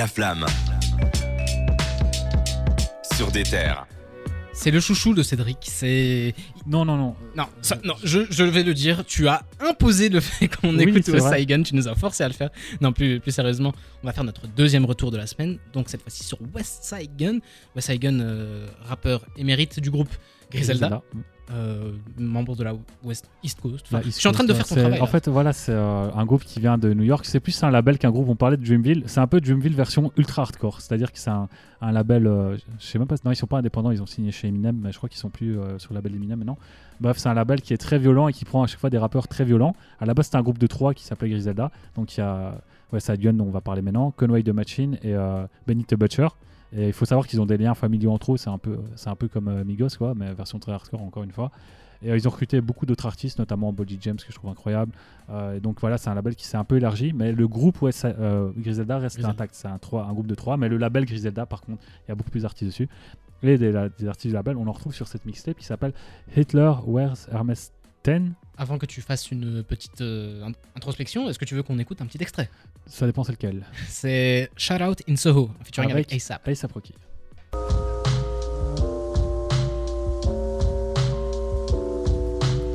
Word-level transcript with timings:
La 0.00 0.06
Flamme. 0.06 0.46
Sur 3.14 3.30
des 3.30 3.42
terres. 3.42 3.86
C'est 4.54 4.70
le 4.70 4.80
chouchou 4.80 5.12
de 5.12 5.22
Cédric. 5.22 5.58
C'est 5.64 6.34
Non, 6.66 6.86
non, 6.86 6.96
non. 6.96 7.14
non, 7.36 7.44
ça- 7.60 7.76
non, 7.84 7.92
je, 8.02 8.20
je 8.30 8.44
vais 8.44 8.62
le 8.62 8.72
dire. 8.72 9.04
Tu 9.04 9.28
as 9.28 9.42
imposé 9.60 10.08
le 10.08 10.20
fait 10.20 10.48
qu'on 10.62 10.74
Oui, 10.74 10.84
écoute 10.84 11.06
West 11.08 11.46
Gun. 11.46 11.62
Tu 11.64 11.74
nous 11.74 11.86
as 11.86 11.94
forcé 11.94 12.24
à 12.24 12.28
le 12.28 12.32
faire. 12.32 12.48
Non, 12.80 12.94
plus, 12.94 13.20
plus 13.20 13.30
sérieusement, 13.30 13.74
on 14.02 14.06
va 14.06 14.14
faire 14.14 14.24
notre 14.24 14.46
deuxième 14.46 14.86
retour 14.86 15.10
de 15.10 15.18
la 15.18 15.26
semaine. 15.26 15.58
Donc 15.74 15.90
cette 15.90 16.00
fois-ci 16.00 16.24
sur 16.24 16.38
West 16.54 16.82
Side 16.82 17.14
Gun. 17.18 17.40
West 17.76 17.90
Side 17.90 18.00
Gun, 18.00 18.20
euh, 18.20 18.68
rappeur 18.88 19.26
émérite 19.36 19.80
du 19.80 19.90
groupe 19.90 20.08
Griselda, 20.50 21.02
euh, 21.52 21.92
membre 22.18 22.56
de 22.56 22.64
la 22.64 22.74
West 23.02 23.28
East 23.42 23.60
Coast. 23.60 23.84
Enfin, 23.86 23.98
La 23.98 24.06
East 24.06 24.16
je 24.16 24.20
suis 24.20 24.28
en 24.28 24.32
train 24.32 24.44
de 24.44 24.52
faire 24.54 24.66
ton 24.66 24.74
ouais, 24.76 24.80
travail. 24.82 25.00
En 25.00 25.04
là. 25.04 25.10
fait, 25.10 25.28
voilà, 25.28 25.52
c'est 25.52 25.72
euh, 25.72 26.10
un 26.12 26.24
groupe 26.24 26.44
qui 26.44 26.60
vient 26.60 26.78
de 26.78 26.92
New 26.94 27.02
York. 27.04 27.24
C'est 27.24 27.40
plus 27.40 27.62
un 27.62 27.70
label 27.70 27.98
qu'un 27.98 28.10
groupe. 28.10 28.28
On 28.28 28.36
parlait 28.36 28.56
de 28.56 28.64
Dreamville. 28.64 29.04
C'est 29.06 29.20
un 29.20 29.26
peu 29.26 29.40
Dreamville 29.40 29.74
version 29.74 30.12
ultra 30.16 30.42
hardcore. 30.42 30.80
C'est-à-dire 30.80 31.12
que 31.12 31.18
c'est 31.18 31.30
un, 31.30 31.48
un 31.80 31.92
label. 31.92 32.26
euh, 32.26 32.56
je 32.78 32.86
sais 32.86 32.98
même 32.98 33.08
pas. 33.08 33.16
Non, 33.24 33.32
ils 33.32 33.36
sont 33.36 33.46
pas 33.46 33.58
indépendants. 33.58 33.90
Ils 33.90 34.02
ont 34.02 34.06
signé 34.06 34.30
chez 34.32 34.48
Eminem, 34.48 34.78
mais 34.82 34.92
je 34.92 34.96
crois 34.98 35.08
qu'ils 35.08 35.18
sont 35.18 35.30
plus 35.30 35.58
euh, 35.58 35.78
sur 35.78 35.92
le 35.92 35.96
label 35.98 36.14
Eminem 36.14 36.38
maintenant. 36.38 36.58
Bref, 37.00 37.18
c'est 37.18 37.28
un 37.28 37.34
label 37.34 37.60
qui 37.62 37.72
est 37.72 37.78
très 37.78 37.98
violent 37.98 38.28
et 38.28 38.32
qui 38.32 38.44
prend 38.44 38.62
à 38.62 38.66
chaque 38.66 38.80
fois 38.80 38.90
des 38.90 38.98
rappeurs 38.98 39.26
très 39.26 39.44
violents. 39.44 39.74
À 40.00 40.06
la 40.06 40.14
base, 40.14 40.26
c'était 40.26 40.38
un 40.38 40.42
groupe 40.42 40.58
de 40.58 40.66
trois 40.66 40.94
qui 40.94 41.04
s'appelait 41.04 41.30
Griselda. 41.30 41.70
Donc 41.96 42.16
il 42.16 42.20
y 42.20 42.22
a 42.22 42.54
Side 42.98 43.20
Gun, 43.20 43.32
dont 43.34 43.46
on 43.46 43.50
va 43.50 43.60
parler 43.60 43.82
maintenant, 43.82 44.10
Conway 44.10 44.42
the 44.42 44.50
Machine 44.50 44.98
et 45.02 45.14
Benny 45.66 45.84
the 45.84 45.94
Butcher. 45.94 46.28
Et 46.72 46.86
il 46.88 46.92
faut 46.92 47.04
savoir 47.04 47.26
qu'ils 47.26 47.40
ont 47.40 47.46
des 47.46 47.56
liens 47.56 47.74
familiaux 47.74 48.12
entre 48.12 48.32
eux. 48.34 48.36
C'est 48.36 48.50
un 48.50 48.58
peu, 48.58 48.78
c'est 48.96 49.08
un 49.10 49.16
peu 49.16 49.28
comme 49.28 49.48
euh, 49.48 49.64
Migos, 49.64 49.88
quoi, 49.98 50.14
mais 50.14 50.32
version 50.34 50.58
très 50.58 50.72
hardcore 50.72 51.02
encore 51.02 51.24
une 51.24 51.32
fois. 51.32 51.50
Et 52.02 52.10
euh, 52.10 52.16
ils 52.16 52.26
ont 52.26 52.30
recruté 52.30 52.60
beaucoup 52.60 52.86
d'autres 52.86 53.06
artistes, 53.06 53.38
notamment 53.38 53.72
Body 53.72 53.98
James, 54.00 54.16
que 54.16 54.24
je 54.30 54.34
trouve 54.34 54.50
incroyable. 54.50 54.92
Euh, 55.30 55.56
et 55.56 55.60
donc 55.60 55.80
voilà, 55.80 55.98
c'est 55.98 56.08
un 56.10 56.14
label 56.14 56.34
qui 56.36 56.46
s'est 56.46 56.56
un 56.56 56.64
peu 56.64 56.76
élargi, 56.76 57.12
mais 57.12 57.32
le 57.32 57.46
groupe 57.48 57.78
euh, 57.82 58.50
Griselda 58.56 58.98
reste 58.98 59.16
Griselda. 59.16 59.30
intact. 59.34 59.54
C'est 59.54 59.68
un, 59.68 59.78
trois- 59.78 60.06
un 60.06 60.12
groupe 60.12 60.26
de 60.28 60.34
trois, 60.34 60.56
mais 60.56 60.68
le 60.68 60.76
label 60.78 61.04
Griselda, 61.04 61.44
par 61.44 61.60
contre, 61.60 61.82
il 62.06 62.10
y 62.10 62.12
a 62.12 62.14
beaucoup 62.14 62.30
plus 62.30 62.42
d'artistes 62.42 62.66
dessus. 62.70 62.88
Et 63.42 63.58
des, 63.58 63.72
la- 63.72 63.88
des 63.88 64.06
artistes 64.06 64.28
du 64.28 64.34
label, 64.34 64.56
on 64.56 64.66
en 64.66 64.72
retrouve 64.72 64.94
sur 64.94 65.08
cette 65.08 65.26
mixtape 65.26 65.56
qui 65.58 65.64
s'appelle 65.66 65.92
Hitler 66.36 66.72
Wears 66.86 67.16
Hermes 67.32 67.54
10. 68.04 68.32
Avant 68.56 68.78
que 68.78 68.86
tu 68.86 69.00
fasses 69.02 69.30
une 69.30 69.62
petite 69.62 70.00
euh, 70.00 70.46
int- 70.48 70.54
introspection, 70.76 71.28
est-ce 71.28 71.38
que 71.38 71.44
tu 71.44 71.54
veux 71.54 71.62
qu'on 71.62 71.78
écoute 71.78 72.00
un 72.00 72.06
petit 72.06 72.22
extrait? 72.22 72.48
Ça 72.90 73.06
dépend 73.06 73.24
c'est 73.24 73.32
lequel. 73.32 73.64
C'est 73.88 74.50
Shout 74.56 74.82
Out 74.82 75.02
in 75.08 75.16
Soho, 75.16 75.50
featuring 75.64 75.90
avec, 75.92 76.08
Avec- 76.08 76.20
ASAP. 76.22 76.48
Ace 76.48 76.64
Rocky. 76.74 76.94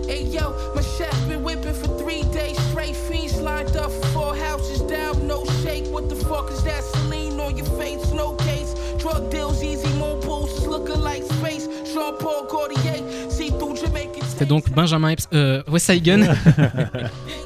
Hey 0.08 0.24
yo, 0.32 0.54
my 0.76 0.82
chef 0.98 1.12
been 1.28 1.44
whipping 1.44 1.74
for 1.74 1.88
three 1.98 2.24
days 2.32 2.58
straight. 2.70 2.96
Fiends 2.96 3.42
lined 3.42 3.76
up 3.76 3.92
for 3.92 4.08
four 4.14 4.36
houses 4.36 4.82
down, 4.84 5.28
no 5.28 5.44
shake. 5.64 5.86
What 5.92 6.10
the 6.10 6.16
fuck 6.16 6.50
is 6.52 6.64
that? 6.64 6.84
Celine 6.84 7.40
on 7.40 7.58
your 7.58 7.66
face, 7.78 8.12
no 8.14 8.34
case. 8.36 8.74
Drug 9.00 9.30
deals 9.32 9.62
easy, 9.64 9.88
more 9.98 10.16
looking 10.68 11.02
like 11.02 11.24
space. 11.24 11.68
Jean 11.94 12.18
Paul 12.20 12.46
Gaultier, 12.48 13.30
see 13.30 13.50
through 13.50 13.76
Jamaican. 13.78 14.22
C'était 14.30 14.46
donc 14.46 14.70
Benjamin 14.72 15.10
Epps, 15.10 15.28
euh, 15.34 15.64
West 15.68 15.92
Gun. 16.04 16.22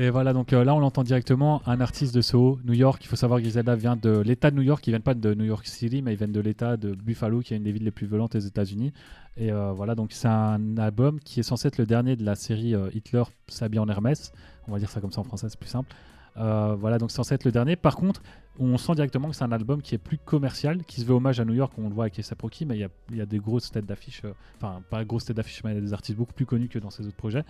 Et 0.00 0.08
voilà, 0.08 0.32
donc 0.32 0.54
euh, 0.54 0.64
là 0.64 0.74
on 0.74 0.78
l'entend 0.78 1.02
directement, 1.02 1.60
un 1.66 1.78
artiste 1.82 2.14
de 2.14 2.22
Soho, 2.22 2.58
New 2.64 2.72
York. 2.72 3.04
Il 3.04 3.06
faut 3.06 3.16
savoir 3.16 3.38
que 3.38 3.42
Griselda 3.42 3.76
vient 3.76 3.96
de 3.96 4.20
l'État 4.20 4.50
de 4.50 4.56
New 4.56 4.62
York. 4.62 4.86
Ils 4.86 4.92
viennent 4.92 5.02
pas 5.02 5.12
de 5.12 5.34
New 5.34 5.44
York 5.44 5.66
City, 5.66 6.00
mais 6.00 6.14
ils 6.14 6.16
viennent 6.16 6.32
de 6.32 6.40
l'État 6.40 6.78
de 6.78 6.94
Buffalo, 6.94 7.40
qui 7.40 7.52
est 7.52 7.58
une 7.58 7.64
des 7.64 7.72
villes 7.72 7.84
les 7.84 7.90
plus 7.90 8.06
violentes 8.06 8.34
aux 8.34 8.38
États-Unis. 8.38 8.94
Et 9.36 9.52
euh, 9.52 9.72
voilà, 9.72 9.94
donc 9.94 10.12
c'est 10.12 10.26
un 10.26 10.78
album 10.78 11.20
qui 11.20 11.40
est 11.40 11.42
censé 11.42 11.68
être 11.68 11.76
le 11.76 11.84
dernier 11.84 12.16
de 12.16 12.24
la 12.24 12.34
série 12.34 12.74
euh, 12.74 12.88
Hitler 12.94 13.24
s'habille 13.48 13.78
en 13.78 13.88
Hermès. 13.90 14.32
On 14.68 14.72
va 14.72 14.78
dire 14.78 14.88
ça 14.88 15.02
comme 15.02 15.12
ça 15.12 15.20
en 15.20 15.24
français, 15.24 15.50
c'est 15.50 15.60
plus 15.60 15.68
simple. 15.68 15.94
Euh, 16.36 16.74
voilà, 16.78 16.96
donc 16.96 17.10
c'est 17.10 17.16
censé 17.16 17.34
être 17.34 17.44
le 17.44 17.52
dernier. 17.52 17.76
Par 17.76 17.96
contre, 17.96 18.22
on 18.58 18.78
sent 18.78 18.94
directement 18.94 19.28
que 19.28 19.36
c'est 19.36 19.44
un 19.44 19.52
album 19.52 19.82
qui 19.82 19.94
est 19.94 19.98
plus 19.98 20.18
commercial, 20.18 20.82
qui 20.84 21.00
se 21.00 21.06
veut 21.06 21.14
hommage 21.14 21.40
à 21.40 21.44
New 21.44 21.54
York, 21.54 21.72
on 21.76 21.88
le 21.88 21.94
voit 21.94 22.04
avec 22.04 22.18
A$AP 22.18 22.40
Rocky, 22.40 22.64
mais 22.64 22.78
il 22.78 23.16
y 23.16 23.20
a, 23.20 23.26
des 23.26 23.38
grosses 23.38 23.70
têtes 23.70 23.86
d'affiche, 23.86 24.22
euh, 24.24 24.32
enfin 24.56 24.82
pas 24.88 25.04
grosses 25.04 25.26
têtes 25.26 25.36
d'affiche, 25.36 25.62
mais 25.64 25.72
il 25.72 25.74
y 25.74 25.78
a 25.78 25.80
des 25.82 25.92
artistes 25.92 26.16
beaucoup 26.16 26.32
plus 26.32 26.46
connus 26.46 26.68
que 26.68 26.78
dans 26.78 26.90
ses 26.90 27.06
autres 27.06 27.16
projets. 27.16 27.44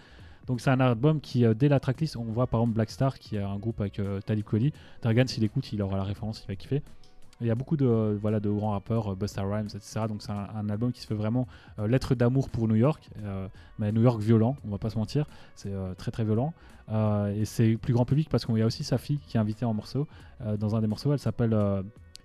Donc 0.47 0.61
c'est 0.61 0.71
un 0.71 0.81
album 0.81 1.21
qui, 1.21 1.45
euh, 1.45 1.55
dès 1.55 1.69
la 1.69 1.81
tracklist, 1.81 2.17
on 2.17 2.25
voit 2.25 2.47
par 2.47 2.61
exemple 2.61 2.75
Black 2.75 2.91
Star, 2.91 3.19
qui 3.19 3.37
est 3.37 3.43
un 3.43 3.59
groupe 3.59 3.81
avec 3.81 3.99
euh, 3.99 4.21
Talib 4.21 4.45
Kweli. 4.45 4.73
Targan, 5.01 5.27
s'il 5.27 5.45
écoute, 5.45 5.73
il 5.73 5.83
aura 5.83 5.97
la 5.97 6.05
référence, 6.05 6.43
il 6.45 6.49
va 6.49 6.57
kiffer. 6.57 6.83
Il 7.41 7.47
y 7.47 7.51
a 7.51 7.55
beaucoup 7.55 7.77
de, 7.77 7.87
euh, 7.87 8.19
voilà, 8.21 8.41
de 8.41 8.51
grands 8.51 8.73
rappeurs, 8.73 9.17
Busta 9.17 9.43
Rhymes, 9.43 9.69
etc. 9.75 10.03
Donc 10.09 10.23
c'est 10.23 10.33
un, 10.33 10.69
album 10.69 10.93
qui 10.93 11.01
se 11.01 11.07
fait 11.07 11.15
vraiment 11.15 11.47
lettre 11.79 12.15
d'amour 12.15 12.51
pour 12.51 12.69
New 12.69 12.75
York, 12.75 13.09
mais 13.79 13.93
New 13.93 14.03
York 14.03 14.21
violent, 14.21 14.57
on 14.67 14.71
va 14.71 14.79
pas 14.79 14.91
se 14.91 14.99
mentir, 14.99 15.27
c'est 15.55 15.73
très 15.97 16.11
très 16.11 16.25
violent. 16.25 16.53
Et 17.35 17.47
c'est 17.47 17.79
plus 17.79 17.95
grand 17.95 18.05
public 18.05 18.29
parce 18.29 18.45
qu'il 18.45 18.59
y 18.59 18.63
a 18.63 18.67
aussi 18.67 18.85
sa 18.85 18.99
fille 18.99 19.21
qui 19.27 19.39
est 19.39 19.41
invitée 19.41 19.65
en 19.65 19.73
morceau. 19.73 20.07
Dans 20.59 20.77
un 20.77 20.83
des 20.83 20.87
morceaux, 20.87 21.15
elle 21.15 21.19
s'appelle 21.19 21.57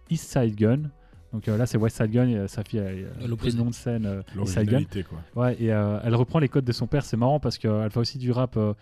East 0.09 0.30
Side 0.32 0.56
Gun. 0.56 0.90
Donc 1.35 1.47
euh, 1.50 1.57
là 1.57 1.66
c'est 1.66 1.78
West 1.78 1.97
Side 1.97 2.12
Gun, 2.12 2.28
et, 2.29 2.38
euh, 2.38 2.47
sa 2.47 2.63
fille 2.63 2.79
elle, 2.79 3.09
elle 3.22 3.35
pris 3.35 3.51
le 3.51 3.57
nom 3.57 3.66
de 3.69 3.73
scène 3.73 4.06
euh, 4.06 4.22
Side 4.22 4.35
Gun. 4.35 4.38
L'originalité, 4.38 5.03
quoi. 5.03 5.19
Ouais, 5.35 5.56
et 5.62 5.73
euh, 5.73 6.00
elle 6.03 6.16
reprend 6.16 6.40
les 6.40 6.47
codes 6.47 6.63
de 6.63 6.72
son 6.72 6.88
père, 6.88 7.03
c'est 7.03 7.18
marrant 7.18 7.40
parce 7.41 7.57
qu'elle 7.57 7.90
fait 7.91 8.00
aussi 8.00 8.18
du 8.18 8.31
rap. 8.31 8.56
euh, 8.56 8.73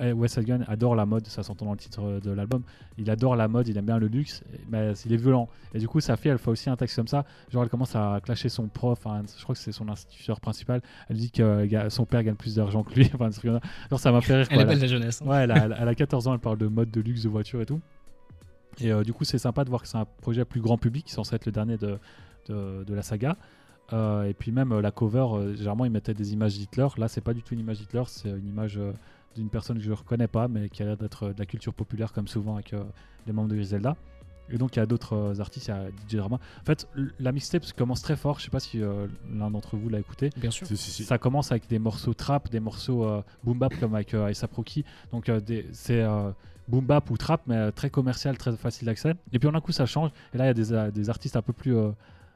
eh, 0.00 0.12
West 0.12 0.34
Side 0.36 0.44
Gun 0.44 0.60
adore 0.68 0.94
la 0.96 1.06
mode, 1.06 1.26
ça 1.26 1.42
s'entend 1.42 1.66
dans 1.66 1.72
le 1.72 1.78
titre 1.78 2.20
de 2.22 2.30
l'album. 2.30 2.62
Il 2.98 3.10
adore 3.10 3.36
la 3.36 3.48
mode, 3.48 3.68
il 3.68 3.76
aime 3.76 3.84
bien 3.84 3.98
le 3.98 4.06
luxe, 4.06 4.42
mais 4.70 4.92
il 5.04 5.12
est 5.12 5.16
violent. 5.16 5.48
Et 5.74 5.78
du 5.78 5.86
coup, 5.88 6.00
sa 6.00 6.16
fille, 6.16 6.30
elle 6.30 6.38
fait 6.38 6.50
aussi 6.50 6.70
un 6.70 6.76
texte 6.76 6.96
comme 6.96 7.06
ça. 7.06 7.24
Genre, 7.50 7.62
elle 7.64 7.68
commence 7.68 7.94
à 7.94 8.20
clasher 8.24 8.48
son 8.48 8.68
prof, 8.68 9.06
hein, 9.06 9.22
je 9.36 9.42
crois 9.42 9.54
que 9.54 9.60
c'est 9.60 9.70
son 9.72 9.88
instituteur 9.88 10.40
principal. 10.40 10.80
Elle 11.08 11.16
dit 11.16 11.30
que 11.30 11.42
euh, 11.42 11.90
son 11.90 12.06
père 12.06 12.22
gagne 12.24 12.34
plus 12.34 12.54
d'argent 12.56 12.82
que 12.82 12.94
lui. 12.94 13.10
enfin. 13.14 13.30
Genre, 13.90 14.00
ça 14.00 14.10
m'a 14.10 14.20
fait 14.20 14.36
rire. 14.36 14.46
Elle 14.50 14.56
quoi. 14.56 14.62
est 14.62 14.66
belle 14.66 14.80
la 14.80 14.86
jeunesse. 14.86 15.20
hein. 15.22 15.28
Ouais, 15.28 15.36
elle 15.44 15.50
a, 15.52 15.64
elle 15.66 15.72
a- 15.72 15.78
elle 15.82 15.88
a 15.88 15.94
14 15.94 16.26
ans, 16.28 16.32
elle 16.34 16.40
parle 16.40 16.58
de 16.58 16.66
mode, 16.66 16.90
de 16.90 17.00
luxe, 17.00 17.22
de 17.22 17.28
voiture 17.28 17.60
et 17.60 17.66
tout. 17.66 17.80
Et 18.80 18.92
euh, 18.92 19.02
du 19.02 19.12
coup, 19.12 19.24
c'est 19.24 19.38
sympa 19.38 19.64
de 19.64 19.70
voir 19.70 19.82
que 19.82 19.88
c'est 19.88 19.98
un 19.98 20.04
projet 20.22 20.44
plus 20.44 20.60
grand 20.60 20.78
public, 20.78 21.06
qui 21.06 21.12
est 21.12 21.14
censé 21.14 21.34
être 21.34 21.46
le 21.46 21.52
dernier 21.52 21.76
de, 21.76 21.98
de, 22.48 22.84
de 22.84 22.94
la 22.94 23.02
saga. 23.02 23.36
Euh, 23.92 24.24
et 24.24 24.34
puis 24.34 24.52
même 24.52 24.72
euh, 24.72 24.82
la 24.82 24.90
cover, 24.90 25.26
euh, 25.32 25.54
généralement 25.56 25.86
ils 25.86 25.90
mettaient 25.90 26.14
des 26.14 26.32
images 26.34 26.54
d'Hitler. 26.58 26.88
Là, 26.98 27.08
c'est 27.08 27.22
pas 27.22 27.32
du 27.34 27.42
tout 27.42 27.54
une 27.54 27.60
image 27.60 27.78
d'Hitler, 27.78 28.02
c'est 28.06 28.28
une 28.28 28.46
image 28.46 28.76
euh, 28.76 28.92
d'une 29.34 29.48
personne 29.48 29.78
que 29.78 29.82
je 29.82 29.88
ne 29.90 29.94
reconnais 29.94 30.28
pas, 30.28 30.46
mais 30.46 30.68
qui 30.68 30.82
a 30.82 30.86
l'air 30.86 30.96
d'être 30.98 31.28
euh, 31.28 31.32
de 31.32 31.38
la 31.38 31.46
culture 31.46 31.72
populaire, 31.72 32.12
comme 32.12 32.28
souvent 32.28 32.54
avec 32.56 32.74
euh, 32.74 32.84
les 33.26 33.32
membres 33.32 33.48
de 33.48 33.54
Griselda. 33.56 33.96
Et 34.50 34.58
donc 34.58 34.76
il 34.76 34.78
y 34.78 34.82
a 34.82 34.86
d'autres 34.86 35.14
euh, 35.14 35.40
artistes, 35.40 35.68
il 35.68 35.70
y 35.70 35.72
a 35.74 35.88
DJ 36.08 36.16
Drama. 36.16 36.36
En 36.60 36.64
fait, 36.64 36.86
la 37.18 37.32
mixtape 37.32 37.64
commence 37.72 38.02
très 38.02 38.16
fort. 38.16 38.38
Je 38.38 38.44
sais 38.44 38.50
pas 38.50 38.60
si 38.60 38.82
euh, 38.82 39.06
l'un 39.32 39.50
d'entre 39.50 39.76
vous 39.78 39.88
l'a 39.88 39.98
écouté. 40.00 40.30
Bien 40.36 40.50
sûr. 40.50 40.66
Si, 40.66 40.76
si, 40.76 40.90
si. 40.90 41.04
Ça 41.04 41.16
commence 41.18 41.50
avec 41.50 41.66
des 41.68 41.78
morceaux 41.78 42.12
trap, 42.14 42.50
des 42.50 42.60
morceaux 42.60 43.04
euh, 43.04 43.22
boom 43.42 43.58
bap 43.58 43.74
comme 43.80 43.94
avec 43.94 44.12
euh, 44.14 44.26
A$AP 44.26 44.52
Rocky. 44.54 44.84
Donc 45.12 45.28
euh, 45.30 45.40
des- 45.40 45.66
c'est 45.72 46.02
euh, 46.02 46.30
boom 46.68 46.84
bap 46.84 47.10
ou 47.10 47.16
trap, 47.16 47.42
mais 47.46 47.56
euh, 47.56 47.70
très 47.70 47.90
commercial, 47.90 48.36
très 48.36 48.56
facile 48.56 48.86
d'accès. 48.86 49.14
Et 49.32 49.38
puis 49.38 49.48
en 49.48 49.54
un 49.54 49.60
coup 49.60 49.72
ça 49.72 49.86
change. 49.86 50.10
Et 50.34 50.38
là 50.38 50.44
il 50.44 50.48
y 50.48 50.50
a 50.50 50.54
des, 50.54 50.72
euh, 50.72 50.90
des 50.90 51.10
artistes 51.10 51.36
un 51.36 51.42
peu 51.42 51.52
plus 51.52 51.76
euh, 51.76 51.90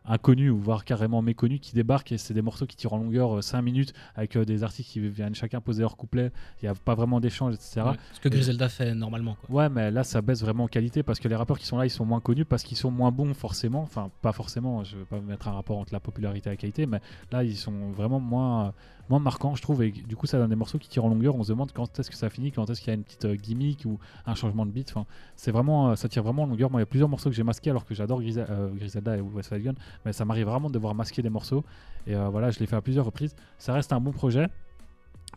inconnus 0.04 0.50
ou 0.50 0.58
voire 0.58 0.84
carrément 0.84 1.22
méconnus 1.22 1.60
qui 1.60 1.74
débarquent 1.74 2.12
et 2.12 2.18
c'est 2.18 2.34
des 2.34 2.42
morceaux 2.42 2.66
qui 2.66 2.76
tirent 2.76 2.92
en 2.92 2.98
longueur 2.98 3.42
5 3.42 3.62
minutes 3.62 3.92
avec 4.14 4.36
euh, 4.36 4.44
des 4.44 4.64
artistes 4.64 4.90
qui 4.90 5.00
viennent 5.00 5.34
chacun 5.34 5.60
poser 5.60 5.82
leur 5.82 5.96
couplet. 5.96 6.32
Il 6.60 6.64
n'y 6.64 6.68
a 6.68 6.74
pas 6.74 6.94
vraiment 6.94 7.20
d'échange, 7.20 7.54
etc. 7.54 7.82
Ouais, 7.82 7.96
ce 8.12 8.20
que 8.20 8.28
Griselda 8.28 8.68
fait 8.68 8.94
normalement. 8.94 9.36
Quoi. 9.46 9.54
Ouais, 9.54 9.68
mais 9.68 9.90
là, 9.90 10.04
ça 10.04 10.20
baisse 10.22 10.40
vraiment 10.40 10.64
en 10.64 10.68
qualité 10.68 11.02
parce 11.02 11.20
que 11.20 11.28
les 11.28 11.36
rappeurs 11.36 11.58
qui 11.58 11.66
sont 11.66 11.78
là, 11.78 11.86
ils 11.86 11.90
sont 11.90 12.04
moins 12.04 12.20
connus 12.20 12.44
parce 12.44 12.62
qu'ils 12.62 12.76
sont 12.76 12.90
moins 12.90 13.10
bons 13.10 13.34
forcément. 13.34 13.82
Enfin, 13.82 14.10
pas 14.22 14.32
forcément, 14.32 14.84
je 14.84 14.96
vais 14.96 15.04
pas 15.04 15.20
mettre 15.20 15.48
un 15.48 15.52
rapport 15.52 15.78
entre 15.78 15.92
la 15.92 16.00
popularité 16.00 16.50
et 16.50 16.52
la 16.52 16.56
qualité, 16.56 16.86
mais 16.86 17.00
là, 17.30 17.44
ils 17.44 17.56
sont 17.56 17.92
vraiment 17.92 18.20
moins, 18.20 18.66
euh, 18.66 18.70
moins 19.08 19.18
marquants, 19.18 19.54
je 19.54 19.62
trouve. 19.62 19.82
Et 19.82 19.90
du 19.90 20.16
coup, 20.16 20.26
ça 20.26 20.38
donne 20.38 20.50
des 20.50 20.56
morceaux 20.56 20.78
qui 20.78 20.88
tirent 20.88 21.04
en 21.04 21.08
longueur. 21.08 21.34
On 21.34 21.42
se 21.42 21.48
demande 21.50 21.72
quand 21.72 21.98
est-ce 21.98 22.10
que 22.10 22.16
ça 22.16 22.30
finit, 22.30 22.52
quand 22.52 22.68
est-ce 22.70 22.80
qu'il 22.80 22.88
y 22.88 22.90
a 22.92 22.94
une 22.94 23.04
petite 23.04 23.24
euh, 23.24 23.34
gimmick 23.34 23.84
ou 23.84 23.98
un 24.26 24.34
changement 24.34 24.66
de 24.66 24.70
beat. 24.70 24.90
Enfin, 24.90 25.06
c'est 25.36 25.50
vraiment, 25.50 25.90
euh, 25.90 25.96
ça 25.96 26.08
tire 26.08 26.22
vraiment 26.22 26.42
en 26.42 26.46
longueur. 26.46 26.70
Moi, 26.70 26.80
il 26.80 26.82
y 26.82 26.84
a 26.84 26.86
plusieurs 26.86 27.08
morceaux 27.08 27.30
que 27.30 27.36
j'ai 27.36 27.42
masqués 27.42 27.70
alors 27.70 27.84
que 27.84 27.94
j'adore 27.94 28.20
euh, 28.22 28.70
Griselda 28.70 29.16
et 29.16 29.20
West 29.20 29.50
Side 29.50 29.62
Gun, 29.62 29.74
mais 30.04 30.12
ça 30.12 30.24
m'arrive 30.24 30.46
vraiment 30.46 30.68
de 30.68 30.74
devoir 30.74 30.94
masquer 30.94 31.22
des 31.22 31.30
morceaux. 31.30 31.64
Et 32.06 32.14
euh, 32.16 32.28
voilà, 32.28 32.50
je 32.50 32.58
l'ai 32.60 32.66
fait 32.66 32.76
à 32.76 32.80
plusieurs 32.80 33.04
reprises. 33.06 33.34
Ça 33.58 33.72
reste 33.72 33.92
un 33.92 34.00
bon 34.00 34.12
projet. 34.12 34.48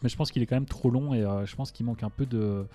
Mais 0.03 0.09
je 0.09 0.15
pense 0.17 0.31
qu'il 0.31 0.41
est 0.41 0.45
quand 0.45 0.55
même 0.57 0.65
trop 0.65 0.89
long 0.89 1.13
et 1.13 1.23
euh, 1.23 1.45
je 1.45 1.55
pense 1.55 1.71
qu'il 1.71 1.85
manque 1.85 2.03
un 2.03 2.09
peu 2.09 2.25
de. 2.25 2.65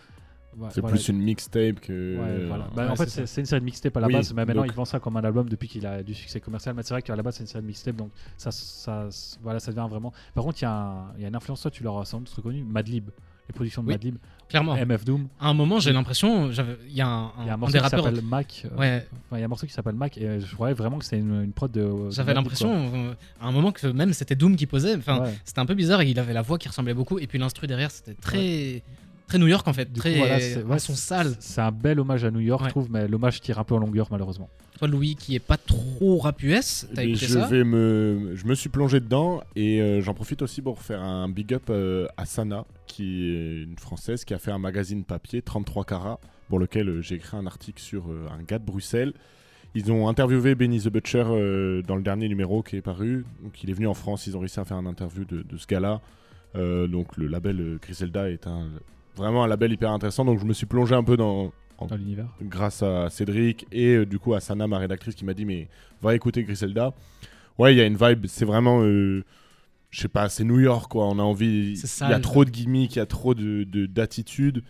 Ouais, 0.57 0.69
C'est 0.73 0.81
voilà. 0.81 0.97
plus 0.97 1.09
une 1.09 1.19
mixtape 1.23 1.79
que. 1.81 2.19
Ouais, 2.19 2.47
voilà. 2.47 2.67
Bah, 2.75 2.85
ouais, 2.87 2.91
en 2.91 2.97
fait, 2.97 3.09
c'est 3.09 3.41
une 3.41 3.47
série 3.47 3.61
de 3.61 3.65
mixtape 3.65 3.97
à 3.97 4.01
la 4.01 4.09
Oui, 4.09 4.15
base, 4.15 4.33
mais 4.35 4.45
maintenant 4.45 4.63
donc- 4.63 4.73
il 4.73 4.75
vend 4.75 4.85
ça 4.85 4.99
comme 4.99 5.17
un 5.17 5.23
album 5.23 5.49
depuis 5.49 5.69
qu'il 5.69 5.87
a 5.87 6.03
du 6.03 6.13
succès 6.15 6.41
commercial. 6.41 6.75
Mais 6.75 6.83
c'est 6.83 6.93
vrai 6.95 7.03
qu'à 7.03 7.15
la 7.15 7.23
base, 7.23 7.37
c'est 7.37 7.43
une 7.43 7.47
série 7.47 7.63
de 7.63 7.69
mixtape, 7.69 7.95
donc 7.95 8.11
ça, 8.37 8.51
ça, 8.51 9.09
voilà, 9.43 9.61
ça 9.61 9.71
devient 9.71 9.87
vraiment. 9.89 10.13
Par 10.35 10.43
contre, 10.43 10.59
il 10.61 10.65
y, 10.65 10.67
a 10.67 10.73
un- 10.73 11.13
il 11.17 11.23
y 11.23 11.25
a 11.25 11.29
une 11.29 11.37
influence, 11.37 11.61
toi, 11.63 11.71
tu 11.71 11.85
l'auras 11.85 12.05
sans 12.05 12.19
doute 12.19 12.31
reconnu, 12.31 12.65
Madlib. 12.65 13.11
Les 13.51 13.53
productions 13.53 13.83
de 13.83 13.89
Oui. 13.89 13.95
Madlib, 13.95 14.15
Clairement. 14.49 14.75
MF 14.77 15.05
Doom. 15.05 15.27
À 15.41 15.49
un 15.49 15.55
moment, 15.55 15.81
j'ai 15.81 15.93
l'impression, 15.93 16.51
il 16.51 16.95
y 16.95 17.01
a 17.01 17.07
un, 17.09 17.33
Il 17.41 17.47
y 17.47 17.51
a 17.51 17.53
un 17.53 17.55
un 17.55 17.57
morceau 17.57 17.73
des 17.73 17.81
qui 17.81 17.89
s'appelle 17.89 18.21
Mac. 18.23 18.63
euh, 18.65 18.77
Ouais, 18.79 19.07
enfin, 19.27 19.37
il 19.37 19.39
y 19.41 19.43
a 19.43 19.45
un 19.45 19.49
morceau 19.49 19.67
qui 19.67 19.73
s'appelle 19.73 19.95
Mac, 19.95 20.17
et 20.19 20.41
je 20.41 20.55
croyais 20.55 20.75
vraiment 20.75 20.99
que 20.99 21.05
c'était 21.05 21.19
une, 21.19 21.43
une 21.45 21.53
prod 21.53 21.71
de. 21.71 22.11
j'avais 22.11 22.33
l'impression 22.35 22.73
euh, 22.95 23.13
à 23.41 23.47
un 23.49 23.53
moment 23.53 23.73
que 23.73 23.87
même 23.89 24.13
c'était 24.13 24.35
Doom 24.37 24.55
qui 24.57 24.67
posait. 24.67 24.93
quoi. 24.93 25.15
Enfin, 25.15 25.23
Ouais. 25.25 25.35
c'était 25.45 25.59
un 25.61 25.67
peu 25.67 25.75
bizarre. 25.75 26.01
et 26.03 26.09
Il 26.11 26.19
avait 26.21 26.33
la 26.33 26.43
voix 26.43 26.59
qui 26.59 26.69
ressemblait 26.69 26.95
beaucoup, 26.95 27.19
et 27.19 27.27
puis 27.27 27.39
l'instru 27.39 27.67
derrière, 27.67 27.91
c'était 27.91 28.15
très 28.15 28.83
Très 29.31 29.39
New 29.39 29.47
York 29.47 29.67
en 29.69 29.73
fait, 29.73 29.87
Du 29.93 30.01
coup, 30.01 30.09
très 30.09 30.17
voilà, 30.19 30.41
c'est- 30.41 30.63
ouais. 30.65 30.79
C'est 31.41 31.61
un 31.61 31.71
bel 31.71 32.01
hommage 32.01 32.25
à 32.25 32.31
New 32.31 32.41
York, 32.41 32.63
Ouais. 32.63 32.69
je 32.69 32.73
trouve, 32.73 32.91
mais 32.91 33.07
l'hommage 33.07 33.41
tire 33.41 33.59
un 33.61 33.65
peu 33.65 33.75
en 33.75 33.79
longueur, 33.79 34.09
malheureusement. 34.11 34.51
Toi, 34.79 34.89
Louis, 34.89 35.15
qui 35.15 35.35
est 35.37 35.39
pas 35.39 35.57
trop 35.57 36.19
rap 36.19 36.43
US, 36.43 36.87
t'as 36.95 37.05
écouté 37.05 37.27
je 37.27 37.33
ça 37.35 37.47
vais 37.47 37.63
me, 37.65 38.33
je 38.35 38.45
me 38.47 38.55
suis 38.55 38.69
plongé 38.71 38.99
dedans 38.99 39.41
et 39.55 39.81
euh, 39.81 40.01
j'en 40.01 40.15
profite 40.15 40.43
aussi 40.43 40.63
pour 40.63 40.81
faire 40.83 41.01
un 41.03 41.29
big 41.29 41.53
up 41.55 41.65
euh, 41.71 42.07
à 42.17 42.25
Sana, 42.27 42.65
qui 42.87 43.27
est 43.31 43.63
une 43.63 43.77
française 43.79 44.25
qui 44.25 44.35
a 44.35 44.39
fait 44.39 44.51
un 44.51 44.59
magazine 44.59 45.05
papier 45.05 45.43
33 45.43 45.85
carats 45.85 46.19
pour 46.49 46.59
lequel 46.59 46.89
euh, 46.89 47.03
j'ai 47.03 47.15
écrit 47.17 47.37
un 47.37 47.47
article 47.47 47.81
sur 47.81 48.11
euh, 48.11 48.27
un 48.37 48.43
gars 48.43 48.59
de 48.59 48.65
Bruxelles. 48.65 49.13
Ils 49.77 49.93
ont 49.93 50.09
interviewé 50.09 50.57
Benny 50.57 50.81
the 50.81 50.89
Butcher 50.89 51.25
euh, 51.29 51.83
dans 51.83 51.95
le 51.95 52.03
dernier 52.03 52.29
numéro 52.29 52.63
qui 52.63 52.75
est 52.77 52.83
paru. 52.83 53.25
Donc 53.45 53.63
il 53.63 53.71
est 53.71 53.75
venu 53.75 53.87
en 53.87 53.95
France, 53.95 54.27
ils 54.27 54.37
ont 54.37 54.41
réussi 54.41 54.59
à 54.59 54.65
faire 54.65 54.79
un 54.79 54.87
interview 54.87 55.25
de, 55.25 55.43
de 55.43 55.57
ce 55.57 55.67
gars-là. 55.69 56.01
Euh, 56.57 56.89
donc 56.89 57.17
le 57.17 57.29
label 57.29 57.79
Griselda 57.81 58.29
est 58.31 58.49
un 58.49 58.67
vraiment 59.17 59.45
un 59.45 59.47
label 59.49 59.73
hyper 59.73 59.91
intéressant. 59.91 60.25
Donc 60.25 60.39
je 60.41 60.45
me 60.45 60.53
suis 60.53 60.67
plongé 60.67 60.95
un 60.95 61.03
peu 61.05 61.17
dans, 61.17 61.53
Dans 61.87 61.97
l'univers. 61.97 62.27
grâce 62.43 62.83
à 62.83 63.09
Cédric 63.11 63.67
et 63.73 63.95
euh, 63.97 64.07
du 64.07 64.19
coup 64.19 64.35
à 64.35 64.41
Sana, 64.41 64.67
ma 64.67 64.79
rédactrice, 64.79 65.15
qui 65.15 65.25
m'a 65.25 65.35
dit 65.35 65.45
mais 65.45 65.69
va 66.03 66.15
écouter 66.15 66.43
Griselda. 66.45 66.93
Ouais, 67.59 67.75
il 67.75 67.79
y 67.79 67.81
a 67.81 67.85
une 67.87 67.97
vibe, 67.97 68.27
c'est 68.27 68.45
vraiment, 68.47 68.81
euh, 68.83 69.23
je 69.91 70.01
sais 70.01 70.09
pas, 70.09 70.29
c'est 70.29 70.45
New 70.45 70.61
York 70.61 70.91
quoi. 70.91 71.07
On 71.07 71.19
a 71.19 71.23
envie, 71.23 71.75
il 71.75 72.09
y 72.09 72.13
a 72.13 72.21
trop 72.21 72.45
de 72.45 72.51
gimmicks, 72.51 72.97
il 72.97 72.99
y 73.01 73.03
a 73.03 73.07
trop 73.07 73.35
de 73.35 73.65
de- 73.65 73.87
d'attitude. 73.87 74.63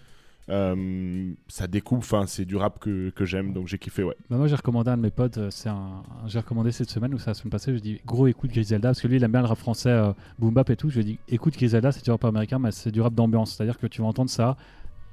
Euh, 0.51 1.33
ça 1.49 1.67
découpe, 1.69 1.99
enfin 2.01 2.25
c'est 2.27 2.45
du 2.45 2.57
rap 2.57 2.79
que, 2.81 3.11
que 3.11 3.25
j'aime, 3.25 3.53
donc 3.53 3.69
j'ai 3.69 3.79
kiffé 3.79 4.03
ouais. 4.03 4.17
Bah, 4.29 4.37
moi, 4.37 4.49
j'ai 4.49 4.57
recommandé 4.57 4.91
à 4.91 4.95
un 4.95 4.97
de 4.97 5.03
mes 5.03 5.11
potes, 5.11 5.39
euh, 5.39 5.49
c'est 5.51 5.69
un, 5.69 5.75
un- 5.75 6.29
j'ai 6.29 6.41
recommandé 6.41 6.73
cette 6.73 6.91
semaine 6.91 7.15
ou 7.15 7.19
ça 7.19 7.31
la 7.31 7.35
semaine 7.35 7.51
passée, 7.53 7.67
je 7.67 7.73
lui 7.73 7.79
ai 7.79 7.95
dit 7.95 8.01
gros 8.05 8.27
écoute 8.27 8.51
Griselda 8.51 8.89
parce 8.89 9.01
que 9.01 9.07
lui 9.09 9.17
il 9.17 9.25
aime 9.25 9.31
bien 9.33 9.43
le 9.43 9.47
rap 9.47 9.59
français, 9.59 9.91
euh, 9.91 10.13
boom 10.39 10.53
bap 10.53 10.69
et 10.71 10.77
tout. 10.77 10.91
Je 10.91 10.97
lui 10.97 11.01
ai 11.03 11.05
dit 11.05 11.19
écoute 11.29 11.55
Griselda, 11.55 11.93
c'est 11.93 12.05
du 12.05 12.11
rap 12.11 12.25
américain, 12.25 12.59
mais 12.59 12.73
c'est 12.73 12.91
du 12.91 13.01
rap 13.01 13.15
d'ambiance, 13.15 13.55
c'est-à-dire 13.55 13.79
que 13.79 13.87
tu 13.87 14.01
vas 14.03 14.09
entendre 14.09 14.31
ça. 14.31 14.57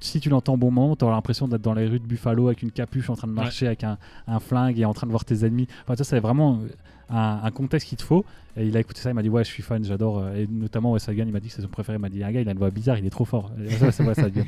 Si 0.00 0.20
tu 0.20 0.28
l'entends 0.28 0.54
au 0.54 0.56
bon 0.56 0.70
moment, 0.70 0.94
tu 0.96 1.04
auras 1.04 1.14
l'impression 1.14 1.48
d'être 1.48 1.62
dans 1.62 1.74
les 1.74 1.86
rues 1.88 1.98
de 1.98 2.06
Buffalo 2.06 2.46
avec 2.46 2.62
une 2.62 2.70
capuche 2.70 3.10
en 3.10 3.16
train 3.16 3.26
de 3.26 3.32
marcher 3.32 3.66
avec 3.66 3.82
un, 3.84 3.98
un 4.28 4.38
flingue 4.38 4.78
et 4.78 4.84
en 4.84 4.94
train 4.94 5.06
de 5.08 5.12
voir 5.12 5.24
tes 5.24 5.44
ennemis. 5.44 5.66
Enfin, 5.82 5.96
ça, 5.96 6.04
c'est 6.04 6.20
vraiment 6.20 6.60
un, 7.10 7.40
un 7.42 7.50
contexte 7.50 7.88
qu'il 7.88 7.98
te 7.98 8.02
faut. 8.02 8.24
Et 8.56 8.66
il 8.66 8.76
a 8.76 8.80
écouté 8.80 9.00
ça, 9.00 9.10
il 9.10 9.14
m'a 9.14 9.22
dit 9.22 9.28
Ouais, 9.28 9.44
je 9.44 9.48
suis 9.48 9.62
fan, 9.62 9.84
j'adore. 9.84 10.26
Et 10.34 10.46
notamment 10.48 10.90
Wes 10.92 11.08
Hagen, 11.08 11.24
il 11.26 11.32
m'a 11.32 11.38
dit 11.38 11.48
que 11.48 11.54
c'est 11.54 11.62
son 11.62 11.68
préféré. 11.68 11.96
Il 11.96 12.00
m'a 12.00 12.08
dit 12.08 12.24
Un 12.24 12.32
gars, 12.32 12.40
il 12.40 12.48
a 12.48 12.52
une 12.52 12.58
voix 12.58 12.70
bizarre, 12.70 12.98
il 12.98 13.06
est 13.06 13.10
trop 13.10 13.24
fort. 13.24 13.52
Ça, 13.78 13.92
c'est 13.92 14.02
Wes 14.04 14.18
Hagen. 14.24 14.44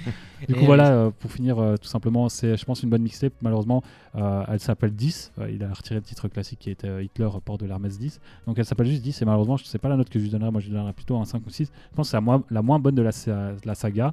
Du 0.49 0.55
coup, 0.57 0.65
voilà, 0.65 0.91
euh, 0.93 1.11
pour 1.17 1.31
finir, 1.31 1.59
euh, 1.59 1.77
tout 1.77 1.87
simplement, 1.89 2.29
c'est, 2.29 2.57
je 2.57 2.65
pense, 2.65 2.83
une 2.83 2.91
bonne 2.91 3.03
mixtape. 3.03 3.33
Malheureusement, 3.41 3.83
euh, 4.17 4.43
elle 4.49 4.59
s'appelle 4.59 4.93
10. 4.95 5.33
Euh, 5.39 5.51
il 5.51 5.62
a 5.62 5.73
retiré 5.73 5.95
le 5.97 6.03
titre 6.03 6.27
classique 6.29 6.59
qui 6.59 6.71
était 6.71 7.05
Hitler, 7.05 7.29
port 7.45 7.57
de 7.59 7.67
l'Hermès 7.67 7.97
10. 7.99 8.21
Donc 8.49 8.59
elle 8.59 8.65
s'appelle 8.65 8.87
juste 8.89 9.03
10. 9.03 9.23
Et 9.23 9.25
malheureusement, 9.25 9.57
je 9.57 9.62
ne 9.62 9.69
sais 9.69 9.79
pas 9.79 9.89
la 9.89 9.97
note 9.97 10.09
que 10.11 10.19
je 10.19 10.25
lui 10.25 10.31
donnerais. 10.31 10.51
Moi, 10.51 10.61
je 10.61 10.67
lui 10.67 10.73
donnerais 10.75 10.93
plutôt 10.93 11.19
un 11.19 11.25
5 11.25 11.47
ou 11.47 11.51
6. 11.51 11.71
Je 11.91 11.97
pense 11.97 12.09
que 12.09 12.11
c'est 12.11 12.17
la 12.17 12.21
moins, 12.21 12.43
la 12.51 12.62
moins 12.62 12.79
bonne 12.81 12.97
de 12.97 13.03
la, 13.03 13.12
sa- 13.12 13.53
de 13.53 13.67
la 13.67 13.75
saga. 13.77 14.12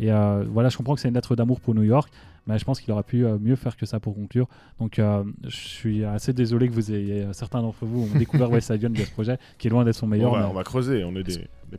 Et 0.00 0.10
voilà, 0.52 0.68
je 0.68 0.76
comprends 0.76 0.94
que 0.94 1.00
c'est 1.00 1.08
une 1.08 1.14
lettre 1.14 1.34
d'amour 1.34 1.58
pour 1.60 1.74
New 1.74 1.82
York. 1.82 2.12
Mais 2.48 2.58
je 2.58 2.64
pense 2.64 2.80
qu'il 2.80 2.92
aurait 2.92 3.02
pu 3.04 3.24
euh, 3.24 3.38
mieux 3.38 3.54
faire 3.56 3.76
que 3.76 3.86
ça 3.86 4.00
pour 4.00 4.14
conclure. 4.14 4.48
Donc 4.80 4.98
euh, 4.98 5.22
je 5.44 5.54
suis 5.56 6.04
assez 6.04 6.32
désolé 6.32 6.68
que 6.68 6.72
vous 6.74 6.90
ayez, 6.92 7.22
euh, 7.22 7.32
certains 7.32 7.60
d'entre 7.62 7.84
vous 7.84 8.08
ont 8.12 8.18
découvert 8.18 8.50
West 8.50 8.72
Side 8.72 8.80
Gun 8.80 8.90
de 8.90 8.96
ce 9.04 9.10
projet, 9.10 9.38
qui 9.58 9.68
est 9.68 9.70
loin 9.70 9.84
d'être 9.84 9.94
son 9.96 10.06
meilleur. 10.06 10.32
on, 10.32 10.34
va, 10.34 10.40
mais- 10.40 10.46
on 10.50 10.54
va 10.54 10.64
creuser, 10.64 11.04
on 11.04 11.14
est 11.14 11.22
des, 11.22 11.36
des 11.36 11.78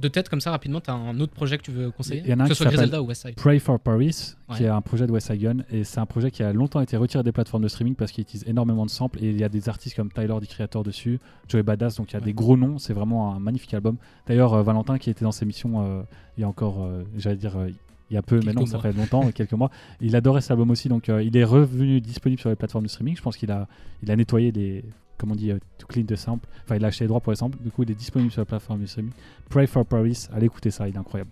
de 0.00 0.08
tête 0.08 0.28
comme 0.28 0.40
ça 0.40 0.52
rapidement, 0.52 0.80
t'as 0.80 0.92
un 0.94 1.18
autre 1.18 1.32
projet 1.32 1.58
que 1.58 1.62
tu 1.62 1.72
veux 1.72 1.90
conseiller 1.90 2.22
Il 2.24 2.30
y 2.30 2.34
en 2.34 2.38
a 2.40 2.44
un 2.44 2.48
Que 2.48 2.54
ce 2.54 2.58
qui 2.58 2.62
soit 2.62 2.70
s'appelle 2.70 2.90
Griselda 2.90 3.02
ou 3.02 3.06
Westside. 3.08 3.34
Pray 3.34 3.58
for 3.58 3.80
Paris, 3.80 4.34
qui 4.56 4.62
est 4.64 4.68
un 4.68 4.80
projet 4.80 5.06
de 5.08 5.12
West 5.12 5.26
Side 5.26 5.40
Gun, 5.40 5.56
et 5.70 5.82
c'est 5.84 5.98
un 5.98 6.06
projet 6.06 6.30
qui 6.30 6.42
a 6.44 6.52
longtemps 6.52 6.80
été 6.80 6.96
retiré 6.96 7.24
des 7.24 7.32
plateformes 7.32 7.64
de 7.64 7.68
streaming 7.68 7.96
parce 7.96 8.12
qu'il 8.12 8.22
utilise 8.22 8.44
énormément 8.48 8.86
de 8.86 8.90
samples, 8.90 9.22
et 9.24 9.30
il 9.30 9.38
y 9.40 9.42
a 9.44 9.48
des 9.48 9.68
artistes 9.68 9.96
comme 9.96 10.12
Tyler, 10.12 10.34
the 10.40 10.46
Creator 10.48 10.84
dessus, 10.84 11.18
Joey 11.48 11.64
Badass, 11.64 11.96
donc 11.96 12.10
il 12.10 12.14
y 12.14 12.16
a 12.16 12.20
Ouais. 12.20 12.24
des 12.26 12.32
gros 12.34 12.56
noms, 12.56 12.78
c'est 12.78 12.92
vraiment 12.92 13.34
un 13.34 13.40
magnifique 13.40 13.74
album. 13.74 13.96
D'ailleurs, 14.28 14.54
euh, 14.54 14.62
Valentin, 14.62 14.98
qui 14.98 15.10
était 15.10 15.24
dans 15.24 15.32
ses 15.32 15.44
missions 15.44 15.82
euh, 15.84 16.02
il 16.38 16.42
y 16.42 16.44
a 16.44 16.48
encore, 16.48 16.84
euh, 16.84 17.02
j'allais 17.16 17.36
dire, 17.36 17.56
euh, 17.58 17.68
il 18.10 18.14
y 18.14 18.16
a 18.16 18.22
peu, 18.22 18.40
non, 18.40 18.66
ça 18.66 18.78
fait 18.78 18.92
longtemps, 18.92 19.30
quelques 19.34 19.52
mois. 19.52 19.70
Il 20.00 20.14
adorait 20.14 20.40
cet 20.40 20.52
album 20.52 20.70
aussi, 20.70 20.88
donc 20.88 21.08
euh, 21.08 21.22
il 21.22 21.36
est 21.36 21.44
revenu 21.44 22.00
disponible 22.00 22.40
sur 22.40 22.50
les 22.50 22.56
plateformes 22.56 22.84
de 22.84 22.88
streaming. 22.90 23.16
Je 23.16 23.22
pense 23.22 23.36
qu'il 23.36 23.50
a, 23.50 23.66
il 24.02 24.10
a 24.10 24.16
nettoyé 24.16 24.52
les, 24.52 24.84
comment 25.18 25.32
on 25.32 25.36
dit, 25.36 25.50
euh, 25.50 25.58
to 25.78 25.86
clean 25.86 26.04
the 26.04 26.16
sample. 26.16 26.48
Enfin, 26.64 26.76
il 26.76 26.84
a 26.84 26.88
acheté 26.88 27.04
les 27.04 27.08
droits 27.08 27.20
pour 27.20 27.32
les 27.32 27.36
samples. 27.36 27.58
Du 27.62 27.70
coup, 27.70 27.82
il 27.82 27.90
est 27.90 27.94
disponible 27.94 28.30
sur 28.30 28.40
la 28.40 28.46
plateforme 28.46 28.80
de 28.80 28.86
streaming. 28.86 29.12
Pray 29.50 29.66
for 29.66 29.84
Paris, 29.84 30.26
allez 30.32 30.46
écouter 30.46 30.70
ça, 30.70 30.88
il 30.88 30.94
est 30.94 30.98
incroyable. 30.98 31.30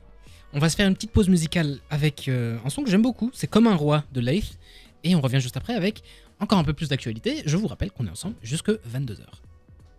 On 0.53 0.59
va 0.59 0.69
se 0.69 0.77
faire 0.77 0.87
une 0.87 0.95
petite 0.95 1.11
pause 1.11 1.29
musicale 1.29 1.79
avec 1.91 2.29
euh, 2.29 2.59
un 2.65 2.71
son 2.71 2.83
que 2.85 2.91
j'aime 2.91 3.03
beaucoup, 3.03 3.31
c'est 3.33 3.49
Comme 3.49 3.67
un 3.67 3.75
roi 3.75 4.05
de 4.13 4.21
Leith. 4.21 4.59
Et 5.03 5.15
on 5.15 5.21
revient 5.21 5.41
juste 5.41 5.57
après 5.57 5.75
avec 5.75 6.03
encore 6.41 6.59
un 6.59 6.65
peu 6.65 6.73
plus 6.73 6.89
d'actualité. 6.89 7.43
Je 7.45 7.57
vous 7.57 7.67
rappelle 7.67 7.91
qu'on 7.91 8.07
est 8.07 8.11
ensemble 8.11 8.37
jusque 8.43 8.71
22h. 8.71 9.21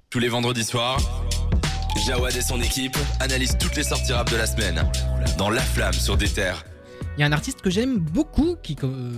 Tous 0.10 0.20
les 0.20 0.30
vendredis 0.30 0.64
soirs, 0.64 1.00
Jawad 2.04 2.36
et 2.36 2.42
son 2.42 2.60
équipe 2.62 2.98
analysent 3.20 3.58
toutes 3.58 3.76
les 3.76 3.84
sorties 3.84 4.14
rap 4.14 4.30
de 4.32 4.36
la 4.38 4.46
semaine 4.46 4.84
dans 5.38 5.50
La 5.50 5.62
Flamme 5.62 5.94
sur 5.94 6.18
des 6.18 6.28
terres. 6.28 6.64
Il 7.18 7.22
y 7.22 7.24
a 7.24 7.28
un 7.28 7.32
artiste 7.32 7.62
que 7.62 7.70
j'aime 7.70 7.98
beaucoup 8.00 8.56
qui, 8.62 8.76
euh, 8.84 9.12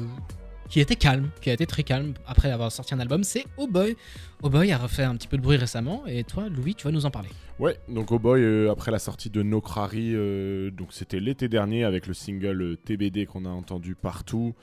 qui 0.70 0.80
était 0.80 0.96
calme, 0.96 1.30
qui 1.42 1.50
a 1.50 1.54
été 1.54 1.66
très 1.66 1.84
calme 1.84 2.14
après 2.28 2.52
avoir 2.52 2.72
sorti 2.72 2.94
un 2.94 3.00
album, 3.00 3.24
c'est 3.24 3.46
Oh 3.58 3.68
Boy. 3.68 3.96
Oh 4.44 4.50
Boy 4.50 4.72
a 4.72 4.78
refait 4.78 5.04
un 5.04 5.16
petit 5.16 5.28
peu 5.28 5.38
de 5.38 5.42
bruit 5.42 5.58
récemment 5.58 6.04
et 6.08 6.24
toi, 6.24 6.48
Louis, 6.50 6.76
tu 6.76 6.86
vas 6.86 6.92
nous 6.92 7.06
en 7.06 7.12
parler. 7.12 7.30
Ouais, 7.60 7.78
donc 7.90 8.12
Oh 8.12 8.20
Boy, 8.20 8.42
euh, 8.42 8.72
après 8.72 8.92
la 8.92 9.00
sortie 9.00 9.30
de 9.30 9.42
Nokrari, 9.42 10.14
euh, 10.14 10.70
donc 10.72 10.90
c'était 10.92 11.20
l'été 11.20 11.48
dernier 11.50 11.84
avec 11.84 12.06
le 12.08 12.14
single 12.14 12.62
euh, 12.62 12.78
TBD 12.78 13.26
qu'on 13.26 13.46
a 13.46 13.50
entendu 13.50 13.96
partout. 13.96 14.54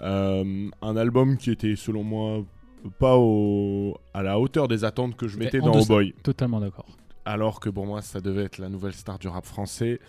Euh, 0.00 0.68
un 0.80 0.96
album 0.96 1.36
qui 1.36 1.50
était 1.50 1.76
selon 1.76 2.02
moi 2.04 2.44
pas 3.00 3.16
au, 3.16 3.98
à 4.14 4.22
la 4.22 4.38
hauteur 4.38 4.68
des 4.68 4.84
attentes 4.84 5.16
que 5.16 5.26
je 5.28 5.36
mettais 5.38 5.58
dans 5.60 5.78
Oh. 5.80 5.84
Boy. 5.84 6.14
Totalement 6.22 6.60
d'accord. 6.60 6.86
Alors 7.28 7.60
que 7.60 7.68
pour 7.68 7.86
moi 7.86 8.00
ça 8.02 8.20
devait 8.20 8.44
être 8.44 8.58
la 8.58 8.68
nouvelle 8.68 8.94
star 8.94 9.18
du 9.18 9.28
rap 9.28 9.44
français. 9.44 10.00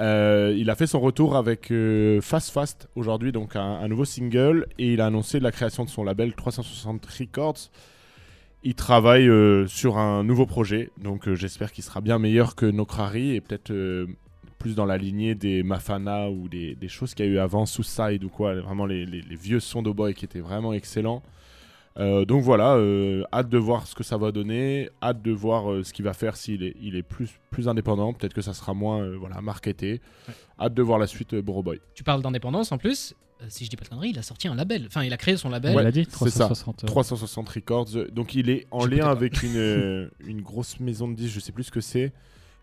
Euh, 0.00 0.54
il 0.56 0.70
a 0.70 0.74
fait 0.74 0.88
son 0.88 0.98
retour 1.00 1.36
avec 1.36 1.70
euh, 1.70 2.20
Fast 2.20 2.50
Fast 2.50 2.88
aujourd'hui, 2.96 3.30
donc 3.30 3.54
un, 3.54 3.86
nouveau 3.86 4.04
single, 4.04 4.66
et 4.78 4.94
il 4.94 5.00
a 5.00 5.06
annoncé 5.06 5.38
la 5.38 5.52
création 5.52 5.84
de 5.84 5.90
son 5.90 6.02
label 6.02 6.34
360 6.34 7.06
Records. 7.06 7.70
Il 8.64 8.74
travaille 8.74 9.28
euh, 9.28 9.66
sur 9.66 9.98
un 9.98 10.24
nouveau 10.24 10.46
projet, 10.46 10.90
donc 10.98 11.32
j'espère 11.34 11.70
qu'il 11.70 11.84
sera 11.84 12.00
bien 12.00 12.18
meilleur 12.18 12.56
que 12.56 12.66
Nokrari 12.66 13.36
et 13.36 13.40
peut-être 13.40 13.72
plus 14.58 14.74
dans 14.74 14.86
la 14.86 14.96
lignée 14.96 15.34
des 15.34 15.62
Mafana 15.62 16.30
ou 16.30 16.48
des, 16.48 16.76
choses 16.88 17.14
qu'il 17.14 17.26
y 17.26 17.28
a 17.28 17.32
eu 17.32 17.38
avant, 17.38 17.66
Suicide 17.66 18.24
ou 18.24 18.30
quoi, 18.30 18.54
vraiment 18.54 18.86
les, 18.86 19.04
les- 19.04 19.20
les 19.20 19.36
vieux 19.36 19.60
sons 19.60 19.82
d'Oboy 19.82 20.14
qui 20.14 20.24
étaient 20.24 20.40
vraiment 20.40 20.72
excellents. 20.72 21.22
Euh, 21.96 22.24
donc 22.24 22.42
voilà, 22.42 22.74
euh, 22.74 23.22
hâte 23.32 23.48
de 23.48 23.58
voir 23.58 23.86
ce 23.86 23.94
que 23.94 24.02
ça 24.02 24.16
va 24.16 24.32
donner, 24.32 24.90
hâte 25.00 25.22
de 25.22 25.30
voir 25.30 25.70
euh, 25.70 25.84
ce 25.84 25.92
qu'il 25.92 26.04
va 26.04 26.12
faire 26.12 26.36
s'il 26.36 26.64
est, 26.64 26.74
il 26.80 26.96
est 26.96 27.04
plus, 27.04 27.28
plus 27.50 27.68
indépendant, 27.68 28.12
peut-être 28.12 28.34
que 28.34 28.42
ça 28.42 28.52
sera 28.52 28.74
moins 28.74 29.00
euh, 29.00 29.16
voilà, 29.16 29.40
marketé. 29.40 30.00
Hâte 30.60 30.74
de 30.74 30.82
voir 30.82 30.98
la 30.98 31.06
suite 31.06 31.34
euh, 31.34 31.42
Boroboy. 31.42 31.80
Tu 31.94 32.02
parles 32.02 32.20
d'indépendance 32.22 32.72
en 32.72 32.78
plus. 32.78 33.14
euh, 33.40 33.46
si 33.48 33.64
je 33.64 33.70
dis 33.70 33.76
pas 33.76 33.84
de 33.84 33.90
conneries, 33.90 34.10
il 34.10 34.18
a 34.18 34.22
sorti 34.22 34.48
un 34.48 34.56
label. 34.56 34.84
Enfin, 34.88 35.04
il 35.04 35.12
a 35.12 35.16
créé 35.16 35.36
son 35.36 35.50
label. 35.50 35.76
Ouais, 35.76 35.82
il 35.82 35.86
a 35.86 35.92
dit 35.92 36.04
c'est 36.10 36.30
ça. 36.30 36.46
360. 36.46 36.82
euh, 36.82 36.86
360 36.88 37.48
Records, 37.48 37.86
donc 38.12 38.34
il 38.34 38.50
est 38.50 38.66
en 38.72 38.86
lien 38.86 39.06
avec 39.08 39.44
une, 39.44 39.56
euh, 39.56 40.08
une 40.26 40.40
grosse 40.42 40.80
maison 40.80 41.06
de 41.06 41.14
disques, 41.14 41.34
je 41.34 41.40
sais 41.40 41.52
plus 41.52 41.64
ce 41.64 41.70
que 41.70 41.80
c'est, 41.80 42.12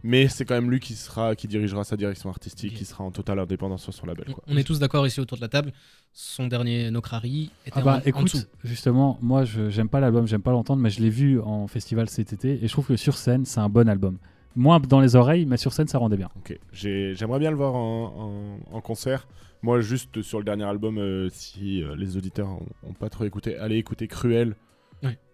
mais 0.04 0.28
c'est 0.28 0.46
quand 0.46 0.56
même 0.56 0.70
lui 0.72 0.80
qui, 0.80 0.96
sera, 0.96 1.36
qui 1.36 1.48
dirigera 1.48 1.84
sa 1.84 1.98
direction 1.98 2.30
artistique, 2.30 2.74
qui 2.74 2.86
sera 2.86 3.04
en 3.04 3.12
totale 3.12 3.40
indépendance 3.40 3.84
sur 3.84 3.94
son 3.94 4.06
label. 4.06 4.26
On- 4.30 4.34
Quoi. 4.34 4.44
On 4.48 4.58
est 4.58 4.64
tous 4.64 4.80
d'accord 4.80 5.06
ici 5.08 5.20
autour 5.20 5.38
de 5.38 5.42
la 5.42 5.48
table. 5.50 5.72
Son 6.14 6.48
dernier 6.48 6.90
Nokrari 6.92 7.52
était 7.66 7.80
Ah 7.80 7.82
bah 7.82 7.94
en, 7.94 7.98
en 7.98 8.02
écoute, 8.02 8.24
dessous. 8.34 8.46
justement, 8.64 9.18
moi 9.22 9.46
je 9.46 9.70
j'aime 9.70 9.90
pas 9.90 10.00
l'album, 10.00 10.28
j'aime 10.28 10.42
pas 10.42 10.52
l'entendre, 10.52 10.82
mais 10.82 10.90
je 10.90 11.02
l'ai 11.02 11.10
vu 11.10 11.40
en 11.40 11.68
festival 11.68 12.10
cet 12.10 12.34
été 12.34 12.64
et 12.64 12.68
je 12.68 12.72
trouve 12.74 12.88
que 12.88 12.96
sur 12.98 13.18
scène 13.18 13.46
c'est 13.46 13.60
un 13.60 13.70
bon 13.70 13.88
album. 13.88 14.18
Moins 14.56 14.80
dans 14.82 15.00
les 15.00 15.16
oreilles, 15.16 15.46
mais 15.46 15.56
sur 15.58 15.72
scène 15.72 15.88
ça 15.88 15.98
rendait 15.98 16.18
bien. 16.18 16.30
Ok, 16.38 16.58
J'ai- 16.74 17.16
j'aimerais 17.16 17.40
bien 17.40 17.52
le 17.52 17.56
voir 17.58 17.74
en, 17.76 18.60
en- 18.72 18.76
en 18.78 18.82
concert. 18.82 19.28
Moi, 19.64 19.80
juste 19.80 20.24
sur 20.24 20.40
le 20.40 20.44
dernier 20.44 20.64
album, 20.64 20.98
euh, 20.98 21.30
si 21.32 21.84
euh, 21.84 21.96
les 21.96 22.18
auditeurs 22.18 22.50
ont 22.84 22.94
pas 22.94 23.10
trop 23.10 23.26
écouté, 23.26 23.56
allez 23.58 23.78
écouter 23.78 24.08
Cruel. 24.08 24.56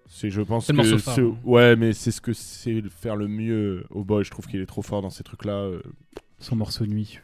C'est, 0.10 0.30
je 0.30 0.42
pense 0.42 0.68
que 0.68 0.74
morceau 0.74 0.98
phare, 1.00 1.20
hein. 1.20 1.38
ouais, 1.44 1.76
mais 1.76 1.94
c'est 1.94 2.12
ce 2.12 2.22
que 2.22 2.34
c'est 2.34 2.82
faire 2.90 3.16
le 3.16 3.28
mieux 3.28 3.86
au 3.90 4.04
boy. 4.04 4.24
Je 4.24 4.32
trouve 4.32 4.48
qu'il 4.48 4.60
est 4.62 4.66
trop 4.66 4.82
fort 4.82 5.02
dans 5.02 5.10
ces 5.10 5.24
trucs-là. 5.24 5.54
euh. 5.54 5.82
Son 6.40 6.56
morceau 6.56 6.86
nuit. 6.86 7.20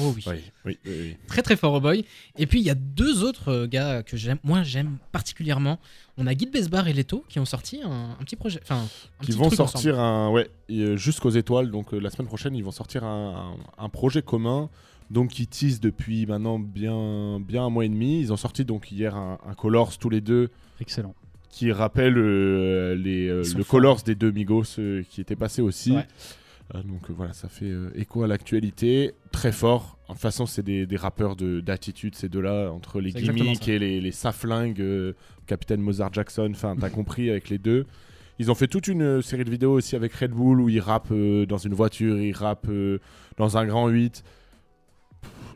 Oh 0.00 0.12
oui. 0.16 0.24
Oui, 0.26 0.34
oui, 0.64 0.78
oui, 0.84 0.92
oui. 1.00 1.16
Très 1.28 1.42
très 1.42 1.56
fort 1.56 1.72
au 1.74 1.80
boy. 1.80 2.04
Et 2.36 2.46
puis 2.46 2.58
il 2.60 2.64
y 2.66 2.70
a 2.70 2.74
deux 2.74 3.22
autres 3.22 3.48
euh, 3.50 3.66
gars 3.68 4.02
que 4.02 4.16
j'aime. 4.16 4.38
Moi 4.42 4.62
j'aime 4.62 4.98
particulièrement. 5.12 5.78
On 6.18 6.26
a 6.26 6.34
Guy 6.34 6.46
Besbar 6.46 6.88
et 6.88 6.92
Leto 6.92 7.24
qui 7.28 7.38
ont 7.38 7.44
sorti 7.44 7.80
un, 7.82 8.10
un 8.20 8.24
petit 8.24 8.36
projet. 8.36 8.58
Enfin, 8.62 8.82
Qui 9.22 9.32
vont 9.32 9.48
sortir 9.48 9.94
ensemble. 9.94 9.98
un, 10.00 10.30
ouais, 10.30 10.50
euh, 10.70 10.96
jusqu'aux 10.96 11.30
étoiles. 11.30 11.70
Donc 11.70 11.92
la 11.92 12.10
semaine 12.10 12.26
prochaine, 12.26 12.54
ils 12.56 12.64
vont 12.64 12.72
sortir 12.72 13.04
un, 13.04 13.54
un- 13.78 13.84
un 13.84 13.88
projet 13.88 14.22
commun. 14.22 14.68
Donc 15.10 15.30
qui 15.30 15.46
tease 15.46 15.80
depuis 15.80 16.26
maintenant 16.26 16.58
bien, 16.58 17.40
bien 17.40 17.64
un 17.64 17.70
mois 17.70 17.84
et 17.84 17.88
demi. 17.88 18.20
Ils 18.20 18.32
ont 18.32 18.36
sorti 18.36 18.64
donc 18.64 18.90
hier 18.92 19.14
un, 19.16 19.38
un 19.46 19.54
Colors 19.54 19.96
tous 19.98 20.10
les 20.10 20.20
deux. 20.20 20.50
Excellent. 20.80 21.14
Qui 21.50 21.72
rappelle 21.72 22.16
euh, 22.16 22.94
les, 22.94 23.28
euh, 23.28 23.42
le. 23.56 23.64
Colors 23.64 24.02
des 24.02 24.14
deux 24.14 24.30
Migos 24.30 24.78
euh, 24.78 25.02
qui 25.10 25.20
était 25.20 25.36
passé 25.36 25.60
aussi. 25.62 25.92
Ouais. 25.92 26.06
Euh, 26.74 26.82
donc 26.84 27.10
voilà, 27.10 27.32
ça 27.32 27.48
fait 27.48 27.72
écho 27.96 28.22
à 28.22 28.26
l'actualité. 28.28 29.12
Très 29.32 29.50
fort. 29.52 29.98
De 30.08 30.12
toute 30.14 30.22
façon, 30.22 30.46
c'est 30.46 30.62
des, 30.62 30.86
des 30.86 30.96
rappeurs 30.96 31.34
de- 31.36 31.60
d'attitude, 31.60 32.14
ces 32.14 32.28
deux-là, 32.28 32.70
entre 32.70 33.00
les 33.00 33.10
gimmicks 33.12 33.66
et 33.68 33.78
les, 33.78 34.00
les 34.00 34.12
saflingues, 34.12 34.82
Capitaine 35.46 35.80
Mozart 35.80 36.12
Jackson, 36.12 36.48
enfin, 36.52 36.76
t'as 36.80 36.90
compris 36.90 37.28
avec 37.30 37.48
les 37.48 37.58
deux. 37.58 37.86
Ils 38.38 38.50
ont 38.50 38.54
fait 38.54 38.68
toute 38.68 38.86
une 38.88 39.20
série 39.20 39.44
de 39.44 39.50
vidéos 39.50 39.72
aussi 39.72 39.96
avec 39.96 40.14
Red 40.14 40.30
Bull 40.30 40.60
où 40.60 40.68
ils 40.68 40.80
rappent 40.80 41.12
dans 41.12 41.58
une 41.58 41.74
voiture, 41.74 42.18
ils 42.18 42.32
rappent 42.32 42.70
dans 43.36 43.58
un 43.58 43.66
grand 43.66 43.88
8. 43.88 44.24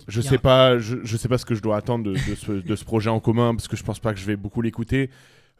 Je 0.06 0.20
sais 0.20 0.36
pas, 0.38 0.78
je, 0.78 0.96
je 1.02 1.16
sais 1.16 1.28
pas 1.28 1.38
ce 1.38 1.46
que 1.46 1.54
je 1.54 1.62
dois 1.62 1.76
attendre 1.78 2.04
de, 2.04 2.12
de 2.12 2.34
ce, 2.34 2.52
de 2.52 2.76
ce 2.76 2.84
projet 2.84 3.08
en 3.08 3.20
commun 3.20 3.54
parce 3.54 3.68
que 3.68 3.76
je 3.76 3.82
pense 3.82 4.00
pas 4.00 4.12
que 4.12 4.20
je 4.20 4.26
vais 4.26 4.36
beaucoup 4.36 4.60
l'écouter. 4.60 5.08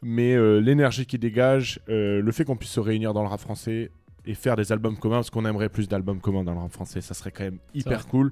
Mais 0.07 0.35
euh, 0.35 0.59
l'énergie 0.59 1.07
qu'il 1.07 1.19
dégage, 1.19 1.79
euh, 1.89 2.21
le 2.21 2.31
fait 2.31 2.45
qu'on 2.45 2.55
puisse 2.55 2.69
se 2.69 2.79
réunir 2.79 3.11
dans 3.15 3.23
le 3.23 3.27
rap 3.27 3.39
français 3.39 3.89
et 4.27 4.35
faire 4.35 4.55
des 4.55 4.71
albums 4.71 4.97
communs, 4.97 5.15
parce 5.15 5.31
qu'on 5.31 5.45
aimerait 5.45 5.67
plus 5.69 5.87
d'albums 5.87 6.21
communs 6.21 6.43
dans 6.43 6.53
le 6.53 6.59
rap 6.59 6.71
français, 6.71 7.01
ça 7.01 7.15
serait 7.15 7.31
quand 7.31 7.43
même 7.43 7.57
hyper 7.73 8.05
cool. 8.05 8.31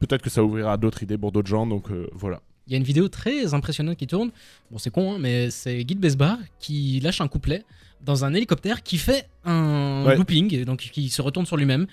Peut-être 0.00 0.22
que 0.22 0.30
ça 0.30 0.42
ouvrira 0.42 0.76
d'autres 0.76 1.04
idées 1.04 1.16
pour 1.16 1.30
d'autres 1.30 1.46
gens, 1.48 1.68
donc 1.68 1.92
euh, 1.92 2.08
voilà. 2.12 2.40
Il 2.66 2.72
y 2.72 2.74
a 2.74 2.78
une 2.78 2.84
vidéo 2.84 3.08
très 3.08 3.54
impressionnante 3.54 3.96
qui 3.96 4.08
tourne. 4.08 4.30
Bon, 4.72 4.78
c'est 4.78 4.90
con, 4.90 5.12
hein, 5.14 5.18
mais 5.20 5.50
c'est 5.50 5.84
Guy 5.84 5.94
de 5.94 6.00
Besbar 6.00 6.36
qui 6.58 6.98
lâche 6.98 7.20
un 7.20 7.28
couplet 7.28 7.62
dans 8.04 8.24
un 8.24 8.34
hélicoptère 8.34 8.82
qui 8.82 8.98
fait 8.98 9.28
un 9.44 10.02
Ouais. 10.04 10.16
looping, 10.16 10.52
et 10.52 10.64
donc 10.64 10.78
qui 10.80 11.10
se 11.10 11.22
retourne 11.22 11.46
sur 11.46 11.56
lui-même. 11.56 11.86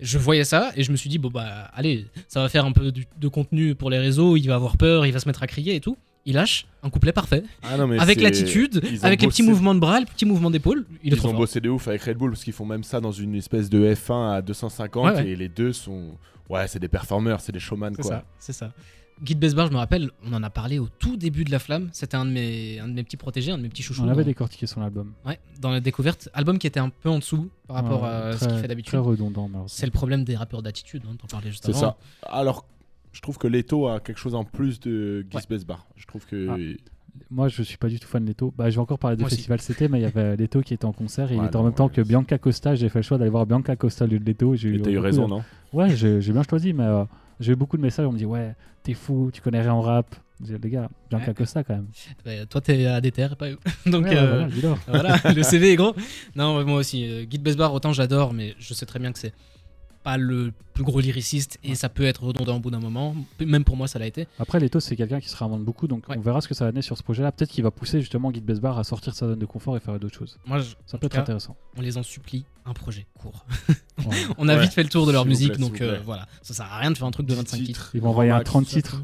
Je 0.00 0.16
voyais 0.18 0.44
ça 0.44 0.72
et 0.76 0.82
je 0.82 0.92
me 0.92 0.96
suis 0.96 1.10
dit, 1.10 1.18
bon, 1.18 1.28
bah, 1.30 1.70
allez, 1.74 2.06
ça 2.28 2.40
va 2.40 2.48
faire 2.48 2.64
un 2.64 2.72
peu 2.72 2.90
de 2.92 3.28
contenu 3.28 3.74
pour 3.74 3.90
les 3.90 3.98
réseaux, 3.98 4.36
il 4.36 4.46
va 4.46 4.54
avoir 4.54 4.78
peur, 4.78 5.04
il 5.06 5.12
va 5.12 5.20
se 5.20 5.26
mettre 5.28 5.42
à 5.42 5.46
crier 5.46 5.74
et 5.74 5.80
tout. 5.80 5.96
Il 6.26 6.34
lâche 6.34 6.66
un 6.82 6.90
couplet 6.90 7.12
parfait, 7.12 7.44
Ah 7.62 7.76
non, 7.76 7.86
mais 7.86 7.98
avec 8.00 8.18
c'est- 8.18 8.24
l'attitude, 8.24 8.82
avec 9.02 9.22
les 9.22 9.28
petits 9.28 9.42
mouvements 9.44 9.74
de 9.74 9.80
bras, 9.80 10.00
les 10.00 10.06
petits 10.06 10.24
mouvements 10.26 10.50
d'épaule. 10.50 10.84
Il 11.04 11.12
est 11.12 11.16
Ils 11.16 11.18
trop 11.18 11.28
ont 11.28 11.30
fort. 11.30 11.40
bossé 11.40 11.60
de 11.60 11.68
ouf 11.70 11.86
avec 11.88 12.02
Red 12.02 12.16
Bull 12.18 12.30
parce 12.32 12.42
qu'ils 12.44 12.52
font 12.52 12.66
même 12.66 12.82
ça 12.82 13.00
dans 13.00 13.12
une 13.12 13.34
espèce 13.36 13.70
de 13.70 13.94
F1 13.94 14.32
à 14.34 14.42
250 14.42 15.04
Ouais, 15.06 15.12
ouais. 15.12 15.28
et 15.28 15.36
les 15.36 15.48
deux 15.48 15.72
sont. 15.72 16.16
Ouais, 16.50 16.66
c'est 16.68 16.78
des 16.80 16.88
performeurs, 16.88 17.40
c'est 17.40 17.52
des 17.52 17.60
showman 17.60 17.92
C'est 17.96 18.02
quoi. 18.02 18.10
ça, 18.10 18.24
c'est 18.40 18.52
ça. 18.52 18.72
Guy 19.22 19.34
de 19.34 19.40
Besbar, 19.40 19.68
je 19.68 19.72
me 19.72 19.78
rappelle, 19.78 20.10
on 20.26 20.32
en 20.34 20.42
a 20.42 20.50
parlé 20.50 20.78
au 20.78 20.88
tout 20.98 21.16
début 21.16 21.44
de 21.44 21.50
La 21.50 21.58
Flamme. 21.58 21.88
C'était 21.92 22.16
un, 22.18 22.26
de 22.26 22.30
mes- 22.32 22.78
un 22.80 22.86
de 22.88 22.92
mes 22.92 23.02
petits 23.02 23.16
protégés, 23.16 23.50
un 23.50 23.56
de 23.56 23.62
mes 23.62 23.70
petits 23.70 23.82
chouchous. 23.82 24.02
On 24.02 24.08
avait 24.08 24.22
dans- 24.22 24.26
décortiqué 24.28 24.66
son 24.66 24.82
album. 24.82 25.12
Ouais, 25.24 25.38
dans 25.60 25.70
la 25.70 25.80
découverte, 25.80 26.28
album 26.34 26.58
qui 26.58 26.66
était 26.66 26.80
un 26.80 26.90
peu 26.90 27.08
en 27.08 27.18
dessous 27.18 27.48
par 27.66 27.76
rapport 27.76 28.02
Ouais, 28.02 28.08
à 28.10 28.32
ce 28.32 28.38
très- 28.38 28.46
qu'il 28.46 28.54
fait 28.56 28.58
Très 28.62 28.68
d'habitude. 28.68 28.98
redondant, 28.98 29.48
malheureusement. 29.48 29.68
C'est 29.68 29.86
le 29.86 29.92
problème 29.92 30.24
des 30.24 30.36
rappeurs 30.36 30.60
d'attitude, 30.62 31.02
hein, 31.08 31.16
t'en 31.18 31.28
parlais 31.28 31.50
juste 31.50 31.64
C'est 31.64 31.70
avant. 31.70 31.80
ça. 31.80 31.96
Alors, 32.30 32.66
je 33.16 33.22
trouve 33.22 33.38
que 33.38 33.46
Leto 33.48 33.88
a 33.88 33.98
quelque 34.00 34.18
chose 34.18 34.34
en 34.34 34.44
plus 34.44 34.78
de 34.78 35.24
Guy 35.30 35.36
Ouais. 35.38 35.42
Besbar. 35.48 35.86
Je 35.96 36.06
trouve 36.06 36.26
que. 36.26 36.48
Ah. 36.50 36.56
Moi, 37.30 37.48
je 37.48 37.62
suis 37.62 37.78
pas 37.78 37.88
du 37.88 37.98
tout 37.98 38.06
fan 38.06 38.22
de 38.22 38.28
Leto. 38.28 38.52
Bah, 38.58 38.68
je 38.68 38.74
vais 38.74 38.80
encore 38.80 38.98
parler 38.98 39.16
de 39.16 39.22
Moi 39.22 39.28
aussi. 39.28 39.36
festival 39.36 39.58
CT, 39.58 39.88
mais 39.90 40.00
il 40.00 40.02
y 40.02 40.04
avait 40.04 40.36
Leto 40.36 40.60
qui 40.60 40.74
était 40.74 40.84
en 40.84 40.92
concert 40.92 41.32
et 41.32 41.36
il 41.36 41.42
était 41.44 41.56
en 41.56 41.60
non, 41.60 41.64
même 41.66 41.74
temps 41.74 41.86
ouais, 41.86 41.92
que 41.94 42.02
Bianca 42.02 42.36
Costa. 42.36 42.74
J'ai 42.74 42.90
fait 42.90 42.98
le 42.98 43.02
choix 43.04 43.16
d'aller 43.16 43.30
voir 43.30 43.46
Bianca 43.46 43.74
Costa 43.74 44.04
au 44.04 44.08
lieu 44.08 44.18
de 44.18 44.24
Leto. 44.24 44.54
J'ai 44.54 44.74
Et 44.74 44.80
t'as 44.82 44.90
eu 44.90 44.94
beaucoup 44.96 45.04
raison, 45.04 45.24
de- 45.24 45.30
non? 45.30 45.42
Ouais, 45.72 45.96
j'ai 45.96 46.20
bien 46.32 46.42
choisi, 46.42 46.74
mais 46.74 46.84
euh, 46.84 47.04
j'ai 47.40 47.52
eu 47.52 47.56
beaucoup 47.56 47.78
de 47.78 47.82
messages. 47.82 48.06
On 48.06 48.12
me 48.12 48.18
dit, 48.18 48.26
ouais, 48.26 48.54
t'es 48.82 48.92
fou, 48.92 49.30
tu 49.32 49.40
connais 49.40 49.62
rien 49.62 49.72
en 49.72 49.80
rap. 49.80 50.14
Les 50.46 50.68
gars, 50.68 50.90
Bianca 51.08 51.28
Ouais. 51.28 51.34
Costa 51.34 51.64
quand 51.64 51.74
même. 51.76 52.46
Toi, 52.50 52.60
t'es 52.60 52.84
à 52.84 53.00
des 53.00 53.10
terres, 53.12 53.36
pas 53.38 53.48
eux. 53.48 53.58
Donc, 53.86 54.04
euh, 54.08 54.46
voilà, 54.86 55.16
le 55.34 55.42
CV 55.42 55.72
est 55.72 55.76
gros. 55.76 55.94
Non, 56.34 56.62
moi 56.66 56.80
aussi, 56.80 57.08
euh, 57.08 57.24
Guy 57.24 57.38
de 57.38 57.42
Besbar, 57.42 57.72
autant 57.72 57.94
j'adore, 57.94 58.34
mais 58.34 58.54
je 58.58 58.74
sais 58.74 58.84
très 58.84 58.98
bien 58.98 59.10
que 59.12 59.18
c'est 59.18 59.32
pas 60.06 60.16
le 60.18 60.52
plus 60.72 60.84
gros 60.84 61.00
lyriciste 61.00 61.58
et 61.64 61.74
ça 61.74 61.88
peut 61.88 62.04
être 62.04 62.22
redondant 62.22 62.56
au 62.58 62.60
bout 62.60 62.70
d'un 62.70 62.78
moment. 62.78 63.16
Même 63.44 63.64
pour 63.64 63.76
moi, 63.76 63.88
ça 63.88 63.98
l'a 63.98 64.06
été. 64.06 64.28
Après, 64.38 64.60
Leto, 64.60 64.78
c'est 64.78 64.94
quelqu'un 64.94 65.18
qui 65.18 65.28
se 65.28 65.36
réinvente 65.36 65.64
beaucoup, 65.64 65.88
donc 65.88 66.08
Ouais. 66.08 66.16
on 66.16 66.20
verra 66.20 66.40
ce 66.40 66.46
que 66.46 66.54
ça 66.54 66.64
va 66.64 66.70
donner 66.70 66.82
sur 66.82 66.96
ce 66.96 67.02
projet-là. 67.02 67.32
Peut-être 67.32 67.50
qu'il 67.50 67.64
va 67.64 67.72
pousser 67.72 67.98
justement 67.98 68.30
Guy 68.30 68.40
de 68.40 68.46
Besbar 68.46 68.78
à 68.78 68.84
sortir 68.84 69.12
de 69.12 69.16
sa 69.18 69.26
zone 69.26 69.40
de 69.40 69.46
confort 69.46 69.76
et 69.76 69.80
faire 69.80 69.98
d'autres 69.98 70.16
choses. 70.16 70.38
Moi, 70.46 70.60
je- 70.60 70.74
Ça 70.86 70.96
peut 70.96 71.06
être 71.06 71.12
cas, 71.14 71.22
intéressant. 71.22 71.56
on 71.76 71.80
les 71.80 71.98
en 71.98 72.04
supplie, 72.04 72.44
un 72.66 72.72
projet 72.72 73.04
court. 73.18 73.44
Ouais. 74.06 74.14
On 74.38 74.46
a 74.48 74.54
Ouais, 74.54 74.62
vite 74.62 74.72
fait 74.74 74.82
le 74.84 74.90
tour 74.90 75.06
de 75.06 75.12
leur 75.12 75.24
musique, 75.24 75.54
plaît, 75.54 75.58
donc 75.62 75.80
euh, 75.80 75.98
voilà. 76.04 76.28
Ça 76.42 76.52
sert 76.54 76.66
à 76.66 76.78
rien 76.78 76.90
de 76.92 76.96
faire 76.98 77.06
un 77.08 77.10
truc 77.10 77.26
de 77.26 77.34
25 77.34 77.64
titres. 77.64 77.90
Ils 77.94 78.00
vont 78.02 78.10
envoyer 78.10 78.30
un 78.30 78.36
Max, 78.36 78.50
30 78.50 78.66
ça. 78.66 78.76
titres. 78.76 79.02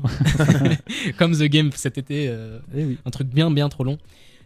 Comme 1.19 1.33
The 1.37 1.45
Game 1.45 1.71
cet 1.75 1.99
été. 1.99 2.29
euh, 2.29 2.59
Eh 2.77 2.85
oui. 2.85 2.99
un 3.05 3.11
truc 3.11 3.27
bien 3.29 3.51
bien 3.51 3.69
trop 3.69 3.85
long. 3.85 3.99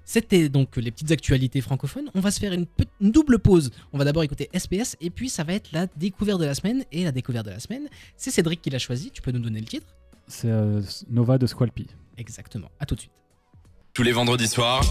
C'était 0.06 0.48
donc 0.48 0.76
les 0.76 0.92
petites 0.92 1.10
actualités 1.10 1.60
francophones. 1.60 2.10
On 2.14 2.20
va 2.20 2.30
se 2.30 2.38
faire 2.38 2.52
une, 2.52 2.66
double 3.00 3.40
pause. 3.40 3.72
On 3.92 3.98
va 3.98 4.04
d'abord 4.04 4.22
écouter 4.22 4.48
SPS 4.56 4.96
et 5.00 5.10
puis 5.10 5.28
ça 5.28 5.42
va 5.42 5.52
être 5.52 5.70
la 5.72 5.88
découverte 5.96 6.40
de 6.40 6.46
la 6.46 6.54
semaine. 6.54 6.84
Et 6.92 7.02
la 7.04 7.10
découverte 7.12 7.44
de 7.44 7.50
la 7.50 7.58
semaine, 7.58 7.88
c'est 8.16 8.30
Cédric 8.30 8.62
qui 8.62 8.70
l'a 8.70 8.78
choisi. 8.78 9.10
Tu 9.10 9.20
peux 9.20 9.32
nous 9.32 9.40
donner 9.40 9.58
le 9.58 9.66
titre? 9.66 9.86
C'est 10.28 10.48
euh, 10.48 10.80
Nova 11.10 11.38
de 11.38 11.46
Squalpy. 11.46 11.88
Exactement. 12.16 12.70
À 12.78 12.86
tout 12.86 12.94
de 12.94 13.00
suite. 13.00 13.12
Tous 13.94 14.04
les 14.04 14.12
vendredis 14.12 14.46
soirs, 14.46 14.82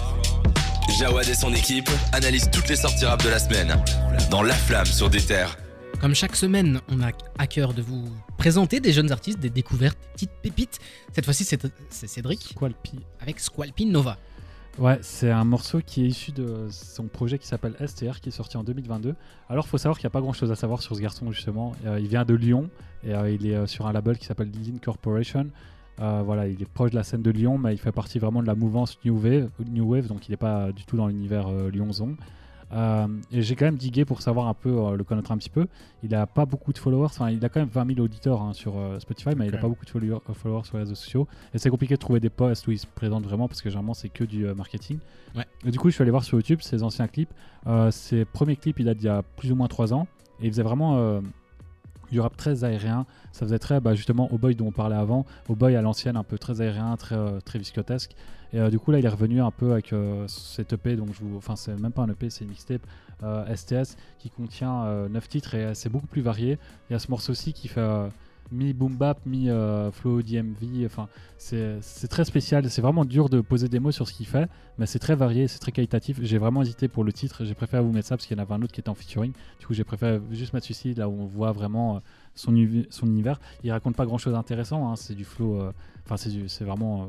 Jawad 0.99 1.27
et 1.29 1.33
son 1.33 1.53
équipe 1.53 1.89
analysent 2.11 2.49
toutes 2.51 2.67
les 2.67 2.75
sorties 2.75 3.05
rap 3.05 3.23
de 3.23 3.29
la 3.29 3.39
semaine 3.39 3.73
dans 4.29 4.43
La 4.43 4.53
Flamme 4.53 4.85
sur 4.85 5.09
des 5.09 5.21
terres. 5.21 5.57
Comme 6.01 6.13
chaque 6.13 6.35
semaine, 6.35 6.81
on 6.89 7.01
a 7.01 7.11
à 7.37 7.47
cœur 7.47 7.73
de 7.73 7.81
vous 7.81 8.03
présenter 8.37 8.81
des 8.81 8.91
jeunes 8.91 9.13
artistes, 9.13 9.39
des 9.39 9.49
découvertes, 9.49 9.97
des 9.97 10.13
petites 10.13 10.41
pépites. 10.41 10.79
Cette 11.13 11.23
fois-ci, 11.23 11.45
c'est 11.45 12.07
Cédric 12.07 12.41
Squalpy. 12.41 12.99
avec 13.21 13.39
Squalpin 13.39 13.85
Nova. 13.85 14.17
Ouais, 14.77 14.99
c'est 15.01 15.31
un 15.31 15.45
morceau 15.45 15.79
qui 15.79 16.03
est 16.03 16.07
issu 16.07 16.33
de 16.33 16.67
son 16.69 17.05
projet 17.05 17.39
qui 17.39 17.47
s'appelle 17.47 17.75
STR, 17.85 18.19
qui 18.19 18.27
est 18.27 18.31
sorti 18.33 18.57
en 18.57 18.63
2022. 18.63 19.15
Alors, 19.47 19.67
faut 19.67 19.77
savoir 19.77 19.97
qu'il 19.97 20.05
n'y 20.05 20.11
a 20.11 20.11
pas 20.11 20.19
grand-chose 20.19 20.51
à 20.51 20.55
savoir 20.55 20.81
sur 20.81 20.97
ce 20.97 21.01
garçon, 21.01 21.31
justement. 21.31 21.73
Euh, 21.85 21.97
il 21.97 22.07
vient 22.07 22.25
de 22.25 22.33
Lyon 22.33 22.69
et 23.01 23.13
euh, 23.13 23.29
il 23.29 23.47
est 23.47 23.55
euh, 23.55 23.67
sur 23.67 23.87
un 23.87 23.93
label 23.93 24.17
qui 24.17 24.25
s'appelle 24.25 24.51
Lean 24.51 24.77
Corporation. 24.83 25.47
Voilà, 25.97 26.49
il 26.49 26.61
est 26.61 26.67
proche 26.67 26.91
de 26.91 26.97
la 26.97 27.03
scène 27.03 27.21
de 27.21 27.31
Lyon, 27.31 27.57
mais 27.57 27.73
il 27.73 27.77
fait 27.77 27.93
partie 27.93 28.19
vraiment 28.19 28.41
de 28.41 28.47
la 28.47 28.55
mouvance 28.55 28.99
New 29.05 29.15
Wave, 29.15 29.49
New 29.65 29.89
Wave 29.89 30.07
donc 30.07 30.27
il 30.27 30.31
n'est 30.31 30.37
pas 30.37 30.73
du 30.73 30.83
tout 30.83 30.97
dans 30.97 31.07
l'univers 31.07 31.49
lyonzon. 31.49 32.17
Euh, 32.73 33.07
et 33.31 33.41
j'ai 33.41 33.55
quand 33.55 33.65
même 33.65 33.77
digué 33.77 34.05
pour 34.05 34.21
savoir 34.21 34.47
un 34.47 34.53
peu, 34.53 34.69
euh, 34.69 34.95
le 34.95 35.03
connaître 35.03 35.31
un 35.31 35.37
petit 35.37 35.49
peu. 35.49 35.67
Il 36.03 36.13
a 36.15 36.25
pas 36.25 36.45
beaucoup 36.45 36.73
de 36.73 36.77
followers, 36.77 37.05
enfin 37.05 37.29
il 37.29 37.43
a 37.45 37.49
quand 37.49 37.59
même 37.59 37.69
20 37.69 37.95
000 37.95 37.99
auditeurs 37.99 38.41
hein, 38.41 38.53
sur 38.53 38.77
euh, 38.77 38.99
Spotify, 38.99 39.29
mais 39.35 39.47
il 39.47 39.55
a 39.55 39.59
pas 39.59 39.67
beaucoup 39.67 39.85
de 39.85 40.11
euh, 40.11 40.19
followers 40.33 40.65
sur 40.65 40.77
les 40.77 40.83
réseaux 40.83 40.95
sociaux. 40.95 41.27
Et 41.53 41.57
c'est 41.57 41.69
compliqué 41.69 41.95
de 41.95 41.99
trouver 41.99 42.19
des 42.19 42.29
posts 42.29 42.67
où 42.67 42.71
il 42.71 42.79
se 42.79 42.87
présente 42.87 43.23
vraiment 43.23 43.47
parce 43.47 43.61
que 43.61 43.69
généralement 43.69 43.93
c'est 43.93 44.09
que 44.09 44.23
du 44.23 44.45
marketing. 44.53 44.99
Ouais. 45.35 45.45
Et 45.65 45.71
du 45.71 45.77
coup, 45.77 45.89
je 45.89 45.95
suis 45.95 46.01
allé 46.01 46.11
voir 46.11 46.23
sur 46.23 46.37
YouTube 46.37 46.61
ses 46.61 46.83
anciens 46.83 47.07
clips. 47.07 47.33
Ses 47.91 48.25
premiers 48.25 48.55
clips, 48.55 48.79
il 48.79 48.85
date 48.85 48.97
d'il 48.97 49.07
y 49.07 49.09
a 49.09 49.21
plus 49.21 49.51
ou 49.51 49.55
moins 49.55 49.67
3 49.67 49.93
ans. 49.93 50.07
Et 50.39 50.45
il 50.45 50.51
faisait 50.51 50.63
vraiment 50.63 51.21
du 52.11 52.19
rap 52.19 52.37
très 52.37 52.63
aérien. 52.63 53.05
Ça 53.33 53.45
faisait 53.45 53.59
très, 53.59 53.81
bah, 53.81 53.95
justement, 53.95 54.31
au 54.31 54.37
boy 54.37 54.55
dont 54.55 54.67
on 54.67 54.71
parlait 54.71 54.95
avant. 54.95 55.25
Au 55.49 55.55
boy 55.55 55.75
à 55.75 55.81
l'ancienne, 55.81 56.15
un 56.15 56.23
peu 56.23 56.37
très 56.37 56.61
aérien, 56.61 56.95
très, 56.95 57.17
très 57.43 57.59
viscotesque. 57.59 58.15
Et 58.55 58.59
euh, 58.59 58.69
du 58.69 58.79
coup, 58.79 58.91
là, 58.91 58.99
il 58.99 59.05
est 59.05 59.09
revenu 59.09 59.41
un 59.41 59.51
peu 59.51 59.73
avec 59.73 59.91
euh, 59.91 60.25
cet 60.27 60.71
EP. 60.73 60.95
Donc, 60.95 61.09
je 61.13 61.19
vous... 61.19 61.35
enfin, 61.37 61.57
c'est 61.57 61.77
même 61.77 61.91
pas 61.91 62.03
un 62.03 62.09
EP, 62.09 62.29
c'est 62.29 62.45
une 62.45 62.51
mixtape 62.51 62.81
euh, 63.21 63.53
STS 63.53 63.97
qui 64.17 64.29
contient 64.29 65.07
9 65.09 65.27
titres 65.27 65.55
et 65.55 65.65
euh, 65.65 65.73
c'est 65.73 65.89
beaucoup 65.89 66.07
plus 66.07 66.21
varié. 66.21 66.57
Il 66.89 66.93
y 66.93 66.95
a 66.95 66.99
ce 66.99 67.11
morceau-ci 67.11 67.51
qui 67.51 67.67
fait. 67.67 67.81
euh, 67.81 68.07
mi 68.51 68.73
boom 68.73 68.95
bap, 68.95 69.19
mi 69.25 69.49
euh, 69.49 69.91
flow 69.91 70.21
DMV, 70.21 70.85
enfin 70.85 71.07
c'est 71.37 72.07
très 72.09 72.25
spécial, 72.25 72.69
c'est 72.69 72.81
vraiment 72.81 73.05
dur 73.05 73.29
de 73.29 73.41
poser 73.41 73.67
des 73.67 73.79
mots 73.79 73.91
sur 73.91 74.07
ce 74.07 74.13
qu'il 74.13 74.25
fait, 74.25 74.49
mais 74.77 74.85
c'est 74.85 74.99
très 74.99 75.15
varié, 75.15 75.47
c'est 75.47 75.59
très 75.59 75.71
qualitatif. 75.71 76.19
J'ai 76.21 76.37
vraiment 76.37 76.61
hésité 76.61 76.87
pour 76.87 77.03
le 77.03 77.13
titre, 77.13 77.45
j'ai 77.45 77.53
préféré 77.53 77.83
vous 77.83 77.91
mettre 77.91 78.07
ça 78.07 78.15
parce 78.17 78.25
qu'il 78.25 78.37
y 78.37 78.39
en 78.39 78.43
avait 78.43 78.53
un 78.53 78.61
autre 78.61 78.73
qui 78.73 78.79
était 78.79 78.89
en 78.89 78.95
featuring. 78.95 79.33
Du 79.59 79.65
coup, 79.65 79.73
j'ai 79.73 79.83
préféré 79.83 80.19
juste 80.31 80.53
mettre 80.53 80.65
celui-ci 80.65 80.93
là 80.93 81.09
où 81.09 81.13
on 81.21 81.25
voit 81.25 81.51
vraiment 81.51 81.97
euh, 81.97 81.99
son, 82.35 82.55
univers. 82.55 83.39
Il 83.63 83.71
raconte 83.71 83.95
pas 83.95 84.05
grand-chose 84.05 84.33
d'intéressant, 84.33 84.89
hein, 84.89 84.95
c'est 84.95 85.15
du 85.15 85.25
flow, 85.25 85.59
euh, 85.59 85.71
enfin 86.05 86.17
c'est 86.17 86.63
vraiment, 86.63 87.03
euh, 87.03 87.05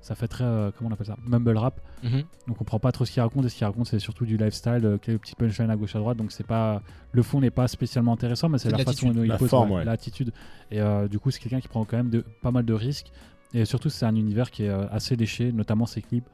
ça 0.00 0.14
fait 0.14 0.28
très, 0.28 0.44
euh, 0.44 0.70
comment 0.76 0.90
on 0.90 0.92
appelle 0.92 1.06
ça, 1.06 1.16
mumble 1.26 1.56
rap. 1.56 1.80
Mhm. 2.02 2.22
On 2.48 2.52
comprend 2.52 2.78
pas 2.78 2.92
trop 2.92 3.04
ce 3.04 3.10
qu'il 3.10 3.22
raconte 3.22 3.44
et 3.44 3.48
ce 3.48 3.56
qu'il 3.56 3.66
raconte 3.66 3.86
c'est 3.86 3.98
surtout 3.98 4.24
du 4.24 4.36
lifestyle, 4.36 4.80
euh, 4.84 4.98
quelques 4.98 5.20
petits 5.22 5.34
punchlines 5.34 5.70
à 5.70 5.76
gauche 5.76 5.96
à 5.96 5.98
droite. 5.98 6.16
Donc 6.16 6.32
c'est 6.32 6.46
pas 6.46 6.82
le 7.12 7.22
fond 7.22 7.40
n'est 7.40 7.50
pas 7.50 7.66
spécialement 7.68 8.12
intéressant, 8.12 8.48
mais 8.48 8.58
c'est 8.58 8.70
la 8.70 8.78
façon 8.78 9.10
dont 9.10 9.22
il 9.22 9.28
La 9.28 9.38
pose 9.38 9.52
ouais. 9.52 9.84
l'attitude. 9.84 10.32
Et 10.70 10.80
euh, 10.80 11.08
du 11.08 11.18
coup 11.18 11.30
c'est 11.30 11.40
quelqu'un 11.40 11.60
qui 11.60 11.68
prend 11.68 11.84
quand 11.84 11.96
même 11.96 12.10
de, 12.10 12.24
pas 12.42 12.50
mal 12.50 12.64
de 12.64 12.74
risques. 12.74 13.10
Et 13.54 13.64
surtout 13.64 13.88
c'est 13.88 14.06
un 14.06 14.14
univers 14.14 14.50
qui 14.50 14.64
est 14.64 14.68
euh, 14.68 14.86
assez 14.90 15.16
léché, 15.16 15.52
notamment 15.52 15.86
ses 15.86 16.02
clips. 16.02 16.28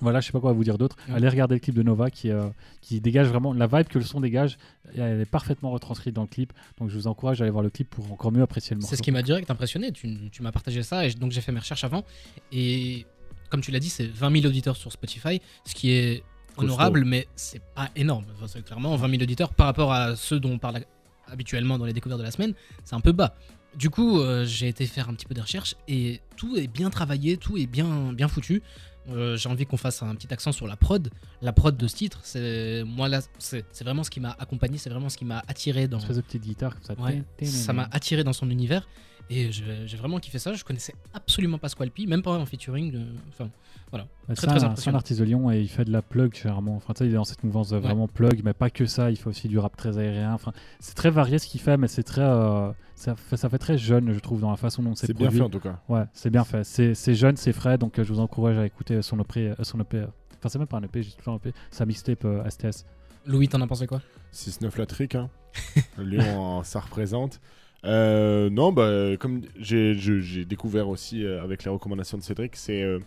Voilà, 0.00 0.20
je 0.20 0.26
sais 0.26 0.32
pas 0.32 0.40
quoi 0.40 0.52
vous 0.52 0.64
dire 0.64 0.76
d'autre. 0.76 0.96
Ouais. 1.08 1.14
Allez 1.14 1.28
regarder 1.28 1.54
le 1.54 1.60
clip 1.60 1.74
de 1.74 1.82
Nova 1.82 2.10
qui, 2.10 2.30
euh, 2.30 2.48
qui 2.80 3.00
dégage 3.00 3.28
vraiment 3.28 3.52
la 3.52 3.66
vibe 3.66 3.86
que 3.86 3.98
le 3.98 4.04
son 4.04 4.20
dégage. 4.20 4.58
Elle 4.96 5.20
est 5.20 5.24
parfaitement 5.24 5.70
retranscrite 5.70 6.14
dans 6.14 6.22
le 6.22 6.28
clip. 6.28 6.52
Donc 6.78 6.90
je 6.90 6.94
vous 6.94 7.06
encourage 7.06 7.40
à 7.40 7.44
aller 7.44 7.50
voir 7.50 7.62
le 7.62 7.70
clip 7.70 7.88
pour 7.90 8.10
encore 8.12 8.32
mieux 8.32 8.42
apprécier 8.42 8.74
le 8.74 8.80
morceau. 8.80 8.90
C'est 8.90 8.96
ce 8.96 9.02
qui 9.02 9.12
m'a 9.12 9.22
direct 9.22 9.50
impressionné. 9.50 9.92
Tu, 9.92 10.30
tu 10.30 10.42
m'as 10.42 10.52
partagé 10.52 10.82
ça 10.82 11.06
et 11.06 11.12
donc 11.12 11.32
j'ai 11.32 11.40
fait 11.40 11.52
mes 11.52 11.60
recherches 11.60 11.84
avant. 11.84 12.04
Et 12.52 13.06
comme 13.50 13.60
tu 13.60 13.70
l'as 13.70 13.80
dit, 13.80 13.88
c'est 13.88 14.06
20 14.06 14.40
000 14.40 14.46
auditeurs 14.46 14.76
sur 14.76 14.90
Spotify, 14.90 15.40
ce 15.64 15.74
qui 15.74 15.92
est 15.92 16.24
honorable, 16.56 17.04
mais 17.04 17.28
c'est 17.36 17.62
pas 17.74 17.90
énorme. 17.96 18.24
Enfin, 18.34 18.46
c'est 18.48 18.64
clairement 18.64 18.96
20 18.96 19.10
000 19.10 19.22
auditeurs 19.22 19.52
par 19.54 19.66
rapport 19.66 19.92
à 19.92 20.16
ceux 20.16 20.40
dont 20.40 20.52
on 20.52 20.58
parle 20.58 20.80
habituellement 21.26 21.78
dans 21.78 21.86
les 21.86 21.92
découvertes 21.92 22.20
de 22.20 22.24
la 22.24 22.30
semaine, 22.30 22.54
c'est 22.84 22.94
un 22.94 23.00
peu 23.00 23.12
bas. 23.12 23.34
Du 23.76 23.90
coup, 23.90 24.20
euh, 24.20 24.44
j'ai 24.44 24.68
été 24.68 24.86
faire 24.86 25.08
un 25.08 25.14
petit 25.14 25.26
peu 25.26 25.34
de 25.34 25.40
recherche 25.40 25.74
et 25.88 26.20
tout 26.36 26.56
est 26.56 26.68
bien 26.68 26.90
travaillé, 26.90 27.36
tout 27.36 27.56
est 27.56 27.66
bien, 27.66 28.12
bien 28.12 28.28
foutu. 28.28 28.62
Euh, 29.10 29.36
j'ai 29.36 29.48
envie 29.48 29.66
qu'on 29.66 29.76
fasse 29.76 30.02
un 30.02 30.14
petit 30.14 30.32
accent 30.32 30.52
sur 30.52 30.66
la 30.66 30.76
prod. 30.76 31.10
La 31.42 31.52
prod 31.52 31.76
de 31.76 31.86
ce 31.86 31.96
titre, 31.96 32.20
c'est 32.22 32.84
moi 32.84 33.08
là, 33.08 33.20
c'est 33.38 33.64
vraiment 33.82 34.04
ce 34.04 34.10
qui 34.10 34.20
m'a 34.20 34.34
accompagné, 34.38 34.78
c'est 34.78 34.90
vraiment 34.90 35.08
ce 35.08 35.16
qui 35.16 35.24
m'a 35.24 35.42
attiré 35.46 35.88
dans, 35.88 35.98
Une 35.98 36.02
espèce 36.02 36.16
de 36.16 36.22
petite 36.22 36.42
guitare 36.42 36.74
comme 36.74 36.96
ça. 36.96 37.02
Ouais, 37.02 37.22
ça 37.44 37.72
m'a 37.72 37.88
attiré 37.92 38.24
dans 38.24 38.32
son 38.32 38.50
univers 38.50 38.86
et 39.30 39.50
j'ai 39.52 39.96
vraiment 39.96 40.18
kiffé 40.18 40.38
ça. 40.38 40.52
Je 40.52 40.64
connaissais 40.64 40.94
absolument 41.12 41.58
pas 41.58 41.68
Squalpy, 41.68 42.06
même 42.06 42.22
pas 42.22 42.38
en 42.38 42.46
featuring. 42.46 42.94
euh, 42.94 43.04
Enfin, 43.28 43.50
voilà. 43.90 44.06
Très, 44.26 44.34
c'est 44.36 44.46
très 44.46 44.50
un- 44.56 44.58
c'est 44.58 44.64
un 44.64 44.68
impressionnant. 44.70 44.98
artiste 44.98 45.20
de 45.20 45.24
Lyon 45.24 45.50
et 45.50 45.60
il 45.60 45.68
fait 45.68 45.84
de 45.84 45.92
la 45.92 46.02
plug 46.02 46.34
généralement. 46.34 46.76
Enfin, 46.76 46.92
il 47.00 47.06
est 47.06 47.12
dans 47.12 47.24
cette 47.24 47.42
mouvance 47.44 47.70
de 47.70 47.76
vraiment 47.78 48.08
plug, 48.08 48.42
mais 48.44 48.52
pas 48.54 48.70
que 48.70 48.86
ça. 48.86 49.10
Il 49.10 49.16
fait 49.16 49.28
aussi 49.28 49.48
du 49.48 49.58
rap 49.58 49.76
très 49.76 49.98
aérien. 49.98 50.32
Enfin, 50.34 50.52
c'est 50.80 50.94
très 50.94 51.10
varié 51.10 51.38
ce 51.38 51.46
qu'il 51.46 51.60
fait, 51.60 51.76
mais 51.76 51.88
c'est 51.88 52.02
très, 52.02 52.22
euh, 52.22 52.70
ça, 52.94 53.14
fait, 53.16 53.36
ça 53.36 53.48
fait 53.48 53.58
très 53.58 53.78
jeune, 53.78 54.12
je 54.12 54.18
trouve, 54.18 54.40
dans 54.40 54.50
la 54.50 54.56
façon 54.56 54.82
dont 54.82 54.94
c'est 54.94 55.06
C'est 55.08 55.14
bien 55.14 55.30
fait 55.30 55.40
en 55.40 55.50
tout 55.50 55.60
cas. 55.60 55.80
Ouais, 55.88 56.04
c'est 56.12 56.30
bien 56.30 56.44
fait. 56.44 56.64
C'est 56.64 56.94
c'est 56.94 57.14
jeune, 57.14 57.36
c'est 57.36 57.52
frais, 57.52 57.78
donc 57.78 57.98
euh, 57.98 58.04
je 58.04 58.12
vous 58.12 58.20
encourage 58.20 58.58
à 58.58 58.66
écouter 58.66 59.00
son 59.02 59.18
EP. 59.20 59.48
euh, 59.50 59.54
son 59.62 59.80
EP 59.80 59.98
euh, 59.98 60.06
Enfin, 60.38 60.48
c'est 60.50 60.58
même 60.58 60.68
pas 60.68 60.76
un 60.76 60.82
EP, 60.82 61.02
j'ai 61.02 61.10
tout 61.10 61.16
le 61.20 61.24
temps 61.24 61.32
un 61.34 61.36
EP. 61.36 61.54
Sa 61.70 61.86
mixtape 61.86 62.24
euh, 62.26 62.48
STS. 62.50 62.84
Louis, 63.26 63.48
t'en 63.48 63.60
as 63.62 63.66
pensé 63.66 63.86
quoi? 63.86 64.02
6-9 64.34 64.76
la 64.78 64.84
trick, 64.86 65.14
hein. 65.14 65.30
Lyon, 65.98 66.62
ça 66.64 66.80
représente. 66.80 67.40
Euh, 67.84 68.48
non, 68.50 68.72
bah, 68.72 69.16
comme 69.18 69.42
j'ai 69.58 70.44
découvert 70.44 70.88
aussi 70.88 71.24
euh, 71.24 71.42
avec 71.42 71.64
les 71.64 71.70
recommandations 71.70 72.16
de 72.18 72.22
Cédric, 72.22 72.56
c'est 72.56 72.82
euh, 72.82 72.98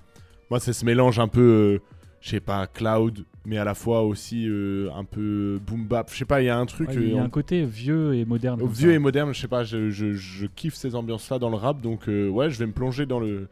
moi 0.49 0.59
c'est 0.59 0.73
ce 0.73 0.85
mélange 0.85 1.17
un 1.19 1.27
peu, 1.27 1.41
euh, 1.41 1.79
je 2.21 2.29
sais 2.29 2.39
pas, 2.39 2.67
cloud, 2.67 3.25
mais 3.45 3.57
à 3.57 3.63
la 3.63 3.73
fois 3.73 4.03
aussi 4.03 4.47
un 4.93 5.03
peu 5.03 5.59
boom 5.65 5.85
bap. 5.85 6.09
Je 6.11 6.17
sais 6.17 6.25
pas, 6.25 6.41
il 6.41 6.45
y 6.45 6.49
a 6.49 6.57
un 6.57 6.65
truc 6.65 6.89
Ouais, 6.89 6.95
il 6.95 7.09
y 7.15 7.17
a 7.17 7.23
un 7.23 7.29
côté 7.29 7.65
vieux 7.65 8.13
et 8.13 8.25
moderne. 8.25 8.59
vieux 8.67 8.89
ça. 8.89 8.95
et 8.95 8.99
moderne. 8.99 9.33
Je 9.33 9.39
sais 9.41 9.47
pas, 9.47 9.63
je, 9.63 9.89
je- 9.89 10.13
je 10.13 10.45
kiffe 10.45 10.75
ces 10.75 10.93
ambiances-là 10.95 11.39
dans 11.39 11.49
le 11.49 11.55
rap, 11.57 11.81
donc 11.81 12.07
ouais, 12.07 12.49
je 12.51 12.59
vais 12.59 12.65
me 12.67 12.71
plonger 12.73 13.05
dans 13.05 13.19
le, 13.19 13.47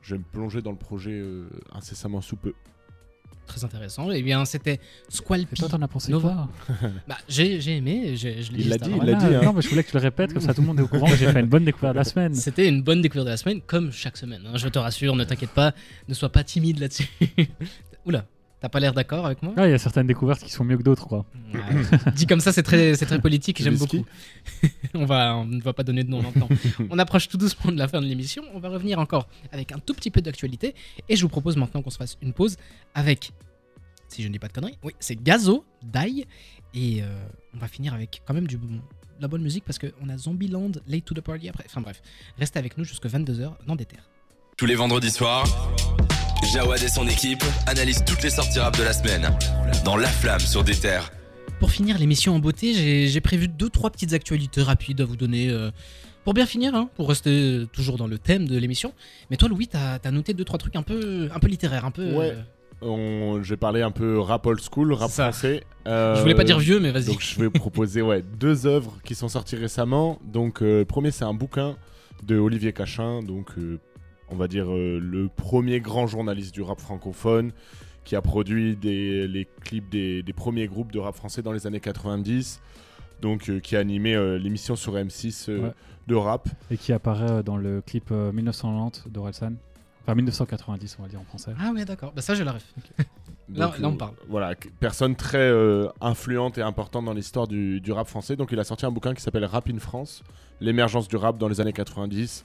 je 0.00 0.14
vais 0.14 0.18
me 0.18 0.24
plonger 0.32 0.62
dans 0.62 0.70
le 0.72 0.76
projet 0.78 1.22
incessamment 1.72 2.20
sous 2.20 2.36
peu. 2.36 2.52
Très 3.54 3.64
intéressant. 3.64 4.10
Eh 4.10 4.22
bien, 4.22 4.44
c'était 4.46 4.74
Et 4.74 4.80
Squalpy. 5.10 5.54
toi, 5.60 5.68
t'en 5.68 5.82
as 5.82 5.88
pensé 5.88 6.10
Nova. 6.10 6.48
quoi 6.66 6.76
Bah, 7.08 7.18
j'ai 7.28 7.60
j'ai 7.60 7.76
aimé, 7.76 8.16
j'ai- 8.16 8.42
je 8.42 8.50
l'ai 8.52 8.58
Il 8.58 8.62
dit 8.64 8.68
l'a 8.70 8.78
dit, 8.78 8.90
il 8.96 9.04
l'a 9.04 9.14
dit, 9.14 9.26
hein. 9.26 9.40
Non, 9.44 9.52
mais 9.52 9.60
je 9.60 9.68
voulais 9.68 9.84
que 9.84 9.90
tu 9.90 9.96
le 9.96 10.02
répètes, 10.02 10.32
comme 10.32 10.40
ça 10.42 10.54
tout 10.54 10.62
le 10.62 10.66
monde 10.68 10.78
est 10.78 10.82
au 10.82 10.88
courant 10.88 11.06
que 11.08 11.16
j'ai 11.16 11.30
fait 11.30 11.40
une 11.40 11.46
bonne 11.48 11.64
découverte 11.66 11.92
de 11.94 11.98
la 11.98 12.04
semaine. 12.04 12.34
C'était 12.34 12.66
une 12.66 12.82
bonne 12.82 13.02
découverte 13.02 13.26
de 13.26 13.30
la 13.32 13.36
semaine, 13.36 13.60
comme 13.60 13.92
chaque 13.92 14.16
semaine. 14.16 14.40
hein. 14.46 14.52
Je 14.56 14.68
te 14.68 14.78
rassure, 14.78 15.14
ne 15.16 15.24
t'inquiète 15.24 15.50
pas, 15.50 15.74
ne 16.08 16.14
sois 16.14 16.30
pas 16.30 16.44
timide 16.44 16.78
là-dessus. 16.78 17.08
Oula, 18.06 18.24
t'as 18.62 18.68
pas 18.68 18.78
l'air 18.80 18.94
d'accord 18.94 19.26
avec 19.26 19.42
moi 19.42 19.52
Ah, 19.56 19.66
il 19.66 19.72
y 19.72 19.74
a 19.74 19.78
certaines 19.78 20.06
découvertes 20.06 20.40
qui 20.42 20.50
sont 20.50 20.62
mieux 20.64 20.78
que 20.78 20.82
d'autres, 20.84 21.06
quoi. 21.08 21.26
Ouais. 21.52 21.60
Dit 22.14 22.26
comme 22.26 22.40
ça, 22.40 22.52
c'est 22.52 22.62
très, 22.62 22.94
c'est 22.94 23.06
très 23.06 23.20
politique, 23.20 23.60
j'aime 23.60 23.76
beaucoup. 23.76 24.06
on, 24.94 25.04
va, 25.04 25.36
on 25.36 25.44
ne 25.44 25.60
va 25.60 25.72
pas 25.72 25.82
donner 25.82 26.04
de 26.04 26.08
nom 26.10 26.22
maintenant. 26.22 26.48
on 26.88 26.98
approche 26.98 27.28
tout 27.28 27.36
doucement 27.36 27.72
de 27.72 27.76
la 27.78 27.88
fin 27.88 28.00
de 28.00 28.06
l'émission. 28.06 28.44
On 28.54 28.60
va 28.60 28.68
revenir 28.68 28.98
encore 29.00 29.26
avec 29.50 29.72
un 29.72 29.78
tout 29.78 29.94
petit 29.94 30.10
peu 30.12 30.20
d'actualité. 30.22 30.74
Et 31.08 31.16
je 31.16 31.22
vous 31.22 31.28
propose 31.28 31.56
maintenant 31.56 31.82
qu'on 31.82 31.90
se 31.90 31.96
fasse 31.98 32.16
une 32.22 32.32
pause 32.32 32.56
avec, 32.94 33.32
si 34.08 34.22
je 34.22 34.28
ne 34.28 34.32
dis 34.32 34.38
pas 34.38 34.48
de 34.48 34.52
conneries, 34.52 34.78
oui, 34.84 34.92
c'est 35.00 35.20
Gazo, 35.22 35.64
Die. 35.82 36.24
Et 36.74 37.02
euh, 37.02 37.06
on 37.54 37.58
va 37.58 37.66
finir 37.68 37.92
avec 37.94 38.22
quand 38.24 38.32
même 38.32 38.46
du, 38.46 38.56
bon- 38.58 38.68
de 38.76 38.80
la 39.20 39.26
bonne 39.28 39.42
musique 39.42 39.64
parce 39.64 39.78
qu'on 39.80 40.08
a 40.08 40.16
Zombieland, 40.16 40.70
Late 40.86 41.04
to 41.04 41.14
the 41.14 41.20
Party 41.20 41.48
après. 41.48 41.64
Enfin 41.66 41.80
bref, 41.80 42.00
restez 42.38 42.58
avec 42.60 42.78
nous 42.78 42.84
jusqu'à 42.84 43.08
22h 43.08 43.50
dans 43.66 43.74
des 43.76 43.84
terres. 43.86 44.08
Tous 44.56 44.66
les 44.66 44.74
vendredis 44.76 45.10
soirs, 45.10 45.44
Jawad 46.42 46.82
et 46.82 46.88
son 46.88 47.06
équipe 47.06 47.42
analysent 47.66 48.04
toutes 48.04 48.22
les 48.22 48.30
sorties 48.30 48.58
rap 48.58 48.76
de 48.76 48.82
la 48.82 48.92
semaine 48.92 49.30
dans 49.84 49.96
La 49.96 50.08
Flamme 50.08 50.40
sur 50.40 50.64
des 50.64 50.74
terres. 50.74 51.10
Pour 51.60 51.70
finir 51.70 51.98
l'émission 51.98 52.34
en 52.34 52.38
beauté, 52.38 53.06
j'ai 53.08 53.20
prévu 53.20 53.48
deux 53.48 53.68
trois 53.68 53.90
petites 53.90 54.12
actualités 54.12 54.62
rapides 54.62 55.00
à 55.00 55.04
vous 55.04 55.16
donner 55.16 55.48
euh, 55.50 55.70
pour 56.24 56.34
bien 56.34 56.44
finir, 56.46 56.74
hein, 56.74 56.88
pour 56.96 57.08
rester 57.08 57.30
euh, 57.30 57.66
toujours 57.66 57.96
dans 57.96 58.06
le 58.08 58.18
thème 58.18 58.48
de 58.48 58.58
l'émission. 58.58 58.92
Mais 59.30 59.36
toi, 59.36 59.48
Louis, 59.48 59.68
t'as 59.68 59.98
as 60.02 60.10
noté 60.10 60.34
deux 60.34 60.44
trois 60.44 60.58
trucs 60.58 60.74
un 60.76 60.82
peu 60.82 61.28
un 61.32 61.38
peu 61.38 61.46
littéraires, 61.46 61.84
un 61.84 61.90
peu. 61.92 62.12
Ouais. 62.12 62.32
euh, 62.32 62.42
On, 62.86 63.42
j'ai 63.42 63.56
parlé 63.56 63.82
un 63.82 63.92
peu 63.92 64.18
rap 64.18 64.44
old 64.46 64.60
school, 64.60 64.92
rap 64.92 65.10
ça. 65.10 65.30
français. 65.30 65.62
Euh, 65.86 66.16
je 66.16 66.22
voulais 66.22 66.34
pas 66.34 66.44
dire 66.44 66.58
vieux, 66.58 66.80
mais 66.80 66.90
vas-y. 66.90 67.06
Donc 67.06 67.20
je 67.20 67.38
vais 67.40 67.50
proposer 67.50 68.02
ouais, 68.02 68.22
deux 68.40 68.66
œuvres 68.66 68.98
qui 69.04 69.14
sont 69.14 69.28
sorties 69.28 69.56
récemment. 69.56 70.18
Donc 70.24 70.62
euh, 70.62 70.80
le 70.80 70.84
premier 70.84 71.12
c'est 71.12 71.24
un 71.24 71.34
bouquin 71.34 71.76
de 72.24 72.36
Olivier 72.38 72.72
Cachin, 72.72 73.22
donc 73.22 73.50
euh, 73.58 73.78
on 74.32 74.36
va 74.36 74.48
dire 74.48 74.66
euh, 74.70 74.98
le 74.98 75.28
premier 75.28 75.80
grand 75.80 76.06
journaliste 76.06 76.54
du 76.54 76.62
rap 76.62 76.80
francophone 76.80 77.52
qui 78.04 78.16
a 78.16 78.22
produit 78.22 78.74
des, 78.76 79.28
les 79.28 79.46
clips 79.64 79.88
des, 79.90 80.22
des 80.22 80.32
premiers 80.32 80.66
groupes 80.66 80.90
de 80.90 80.98
rap 80.98 81.14
français 81.14 81.42
dans 81.42 81.52
les 81.52 81.66
années 81.66 81.80
90. 81.80 82.60
Donc 83.20 83.48
euh, 83.48 83.60
qui 83.60 83.76
a 83.76 83.78
animé 83.78 84.14
euh, 84.16 84.38
l'émission 84.38 84.74
sur 84.74 84.94
M6 84.94 85.46
euh, 85.50 85.60
Ouais. 85.60 85.72
de 86.08 86.14
rap. 86.16 86.48
Et 86.70 86.76
qui 86.76 86.92
apparaît 86.92 87.30
euh, 87.30 87.42
dans 87.42 87.56
le 87.56 87.80
clip 87.80 88.08
euh, 88.10 88.32
1990 88.32 89.04
d'Orelsan. 89.12 89.52
Enfin, 90.04 90.16
1990, 90.16 90.96
on 90.98 91.02
va 91.02 91.08
dire 91.08 91.20
en 91.20 91.24
français. 91.24 91.52
Ah 91.60 91.70
ouais, 91.72 91.84
d'accord. 91.84 92.12
Bah 92.16 92.22
ça, 92.22 92.34
je 92.34 92.42
la 92.42 92.52
ref. 92.52 92.64
Là- 93.54 93.66
Donc, 93.66 93.78
là, 93.78 93.88
on 93.88 93.96
parle. 93.96 94.14
Voilà, 94.28 94.54
personne 94.80 95.14
très 95.14 95.38
euh, 95.38 95.86
influente 96.00 96.58
et 96.58 96.62
importante 96.62 97.04
dans 97.04 97.12
l'histoire 97.12 97.46
du, 97.46 97.80
du 97.80 97.92
rap 97.92 98.08
français. 98.08 98.34
Donc 98.34 98.50
il 98.50 98.58
a 98.58 98.64
sorti 98.64 98.84
un 98.84 98.90
bouquin 98.90 99.14
qui 99.14 99.22
s'appelle 99.22 99.44
Rap 99.44 99.68
in 99.70 99.78
France, 99.78 100.24
l'émergence 100.60 101.06
du 101.06 101.14
rap 101.14 101.38
dans 101.38 101.46
les 101.48 101.60
années 101.60 101.72
90. 101.72 102.44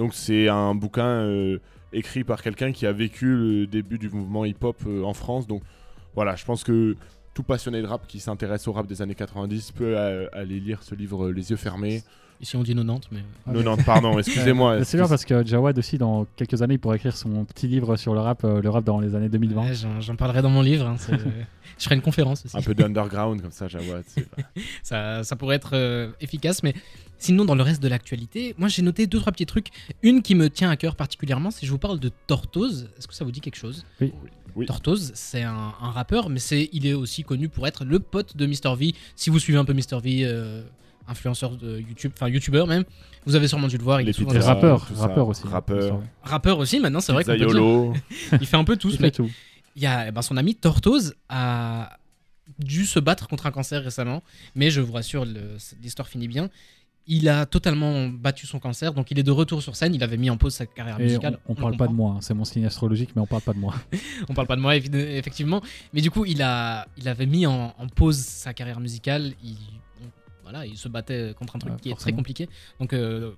Donc 0.00 0.14
c'est 0.14 0.48
un 0.48 0.74
bouquin 0.74 1.04
euh, 1.04 1.58
écrit 1.92 2.24
par 2.24 2.40
quelqu'un 2.40 2.72
qui 2.72 2.86
a 2.86 2.92
vécu 2.92 3.36
le 3.36 3.66
début 3.66 3.98
du 3.98 4.08
mouvement 4.08 4.46
hip-hop 4.46 4.78
euh, 4.86 5.02
en 5.02 5.12
France. 5.12 5.46
Donc 5.46 5.60
voilà, 6.14 6.36
je 6.36 6.44
pense 6.46 6.64
que 6.64 6.96
tout 7.34 7.42
passionné 7.42 7.82
de 7.82 7.86
rap 7.86 8.06
qui 8.06 8.18
s'intéresse 8.18 8.66
au 8.66 8.72
rap 8.72 8.86
des 8.86 9.02
années 9.02 9.14
90 9.14 9.72
peut 9.72 9.98
euh, 9.98 10.26
aller 10.32 10.58
lire 10.58 10.82
ce 10.82 10.94
livre 10.94 11.30
les 11.30 11.50
yeux 11.50 11.58
fermés. 11.58 12.02
Ici, 12.42 12.56
on 12.56 12.62
dit 12.62 12.74
90, 12.74 13.08
mais. 13.12 13.20
Ah, 13.46 13.52
90, 13.52 13.84
pardon, 13.84 14.18
excusez-moi. 14.18 14.82
C'est 14.84 14.96
bien 14.96 15.06
parce 15.06 15.24
que 15.26 15.44
Jawad 15.46 15.78
aussi, 15.78 15.98
dans 15.98 16.26
quelques 16.36 16.62
années, 16.62 16.74
il 16.74 16.78
pourrait 16.78 16.96
écrire 16.96 17.14
son 17.16 17.44
petit 17.44 17.68
livre 17.68 17.96
sur 17.96 18.14
le 18.14 18.20
rap, 18.20 18.44
euh, 18.44 18.62
le 18.62 18.70
rap 18.70 18.82
dans 18.84 18.98
les 18.98 19.14
années 19.14 19.28
2020. 19.28 19.62
Ouais, 19.62 19.72
J'en 20.00 20.16
parlerai 20.16 20.40
dans 20.40 20.48
mon 20.50 20.62
livre. 20.62 20.86
hein, 20.86 20.96
c'est- 20.98 21.12
je 21.78 21.84
ferai 21.84 21.96
une 21.96 22.00
conférence 22.02 22.44
aussi. 22.46 22.56
Un 22.56 22.62
peu 22.62 22.74
d'underground 22.74 23.42
comme 23.42 23.52
ça, 23.52 23.68
Jawad. 23.68 24.04
c'est- 24.06 24.26
ça, 24.82 25.22
ça 25.22 25.36
pourrait 25.36 25.56
être 25.56 25.72
euh, 25.74 26.08
efficace, 26.22 26.62
mais 26.62 26.72
sinon, 27.18 27.44
dans 27.44 27.54
le 27.54 27.62
reste 27.62 27.82
de 27.82 27.88
l'actualité, 27.88 28.54
moi 28.56 28.68
j'ai 28.68 28.80
noté 28.82 29.06
deux, 29.06 29.18
trois 29.20 29.32
petits 29.32 29.44
trucs. 29.46 29.68
Une 30.02 30.22
qui 30.22 30.34
me 30.34 30.48
tient 30.48 30.70
à 30.70 30.76
cœur 30.76 30.96
particulièrement, 30.96 31.50
si 31.50 31.66
je 31.66 31.70
vous 31.70 31.78
parle 31.78 32.00
de 32.00 32.10
Tortoise, 32.26 32.88
est-ce 32.96 33.06
que 33.06 33.14
ça 33.14 33.24
vous 33.26 33.32
dit 33.32 33.40
quelque 33.42 33.56
chose? 33.56 33.84
Oui. 34.56 34.66
Tortoise, 34.66 35.12
c'est 35.14 35.42
un, 35.42 35.74
un 35.80 35.90
rappeur, 35.90 36.28
mais 36.30 36.40
c'est, 36.40 36.70
il 36.72 36.86
est 36.86 36.92
aussi 36.94 37.22
connu 37.22 37.48
pour 37.48 37.66
être 37.68 37.84
le 37.84 38.00
pote 38.00 38.36
de 38.36 38.46
Mr. 38.46 38.74
V. 38.76 38.94
Si 39.14 39.28
vous 39.30 39.38
suivez 39.38 39.58
un 39.58 39.64
peu 39.64 39.74
Mr. 39.74 40.00
V, 40.02 40.22
euh, 40.24 40.62
influenceur 41.10 41.56
de 41.56 41.78
YouTube, 41.80 42.12
enfin 42.14 42.28
YouTuber 42.28 42.64
même, 42.66 42.84
vous 43.26 43.34
avez 43.34 43.48
sûrement 43.48 43.66
dû 43.68 43.76
le 43.76 43.82
voir. 43.84 44.00
Il 44.00 44.06
Les 44.06 44.14
tout 44.14 44.26
rappeur 44.28 45.28
aussi. 45.28 45.42
Rappeur. 45.46 46.00
rappeur 46.22 46.58
aussi, 46.58 46.80
maintenant, 46.80 47.00
c'est 47.00 47.12
vrai 47.12 47.24
qu'on 47.24 47.32
peut 47.32 47.36
dire. 47.38 47.46
Pizzaiolo. 47.48 47.92
Il 48.40 48.46
fait 48.46 48.56
un 48.56 48.64
peu 48.64 48.76
tout 48.76 48.88
Il 48.88 48.92
ce 48.92 48.96
fait 48.96 49.02
mec. 49.04 49.14
tout. 49.14 49.30
Il 49.76 49.82
y 49.82 49.86
a 49.86 50.08
eh 50.08 50.10
ben, 50.10 50.22
son 50.22 50.36
ami 50.36 50.54
Tortoise 50.54 51.14
a 51.28 51.96
dû 52.58 52.84
se 52.84 52.98
battre 52.98 53.28
contre 53.28 53.46
un 53.46 53.50
cancer 53.50 53.82
récemment, 53.82 54.22
mais 54.54 54.70
je 54.70 54.80
vous 54.80 54.92
rassure, 54.92 55.24
l'histoire 55.82 56.08
finit 56.08 56.28
bien. 56.28 56.50
Il 57.06 57.28
a 57.28 57.46
totalement 57.46 58.08
battu 58.08 58.46
son 58.46 58.58
cancer, 58.60 58.92
donc 58.92 59.10
il 59.10 59.18
est 59.18 59.22
de 59.24 59.30
retour 59.30 59.62
sur 59.62 59.74
scène. 59.74 59.94
Il 59.94 60.02
avait 60.04 60.16
mis 60.18 60.30
en 60.30 60.36
pause 60.36 60.54
sa 60.54 60.66
carrière 60.66 61.00
Et 61.00 61.04
musicale. 61.04 61.38
on, 61.48 61.52
on 61.52 61.54
le 61.54 61.60
parle 61.60 61.76
pas 61.76 61.86
de 61.88 61.92
moi, 61.92 62.12
hein. 62.16 62.18
c'est 62.20 62.34
mon 62.34 62.44
signe 62.44 62.66
astrologique, 62.66 63.10
mais 63.16 63.22
on 63.22 63.26
parle 63.26 63.42
pas 63.42 63.52
de 63.52 63.58
moi. 63.58 63.74
On 64.28 64.34
parle 64.34 64.46
pas 64.46 64.54
de 64.56 64.60
moi, 64.60 64.76
effectivement. 64.76 65.60
Mais 65.92 66.02
du 66.02 66.10
coup, 66.10 66.24
il, 66.24 66.42
a, 66.42 66.86
il 66.98 67.08
avait 67.08 67.26
mis 67.26 67.46
en, 67.46 67.74
en 67.78 67.88
pause 67.88 68.18
sa 68.18 68.52
carrière 68.54 68.78
musicale. 68.80 69.32
Il, 69.42 69.56
voilà, 70.50 70.66
il 70.66 70.76
se 70.76 70.88
battait 70.88 71.34
contre 71.38 71.56
un 71.56 71.58
truc 71.60 71.72
Ouais, 71.72 71.78
qui 71.80 71.90
est 71.90 71.94
très 71.94 72.12
compliqué. 72.12 72.48
Donc, 72.80 72.92
euh, 72.92 73.32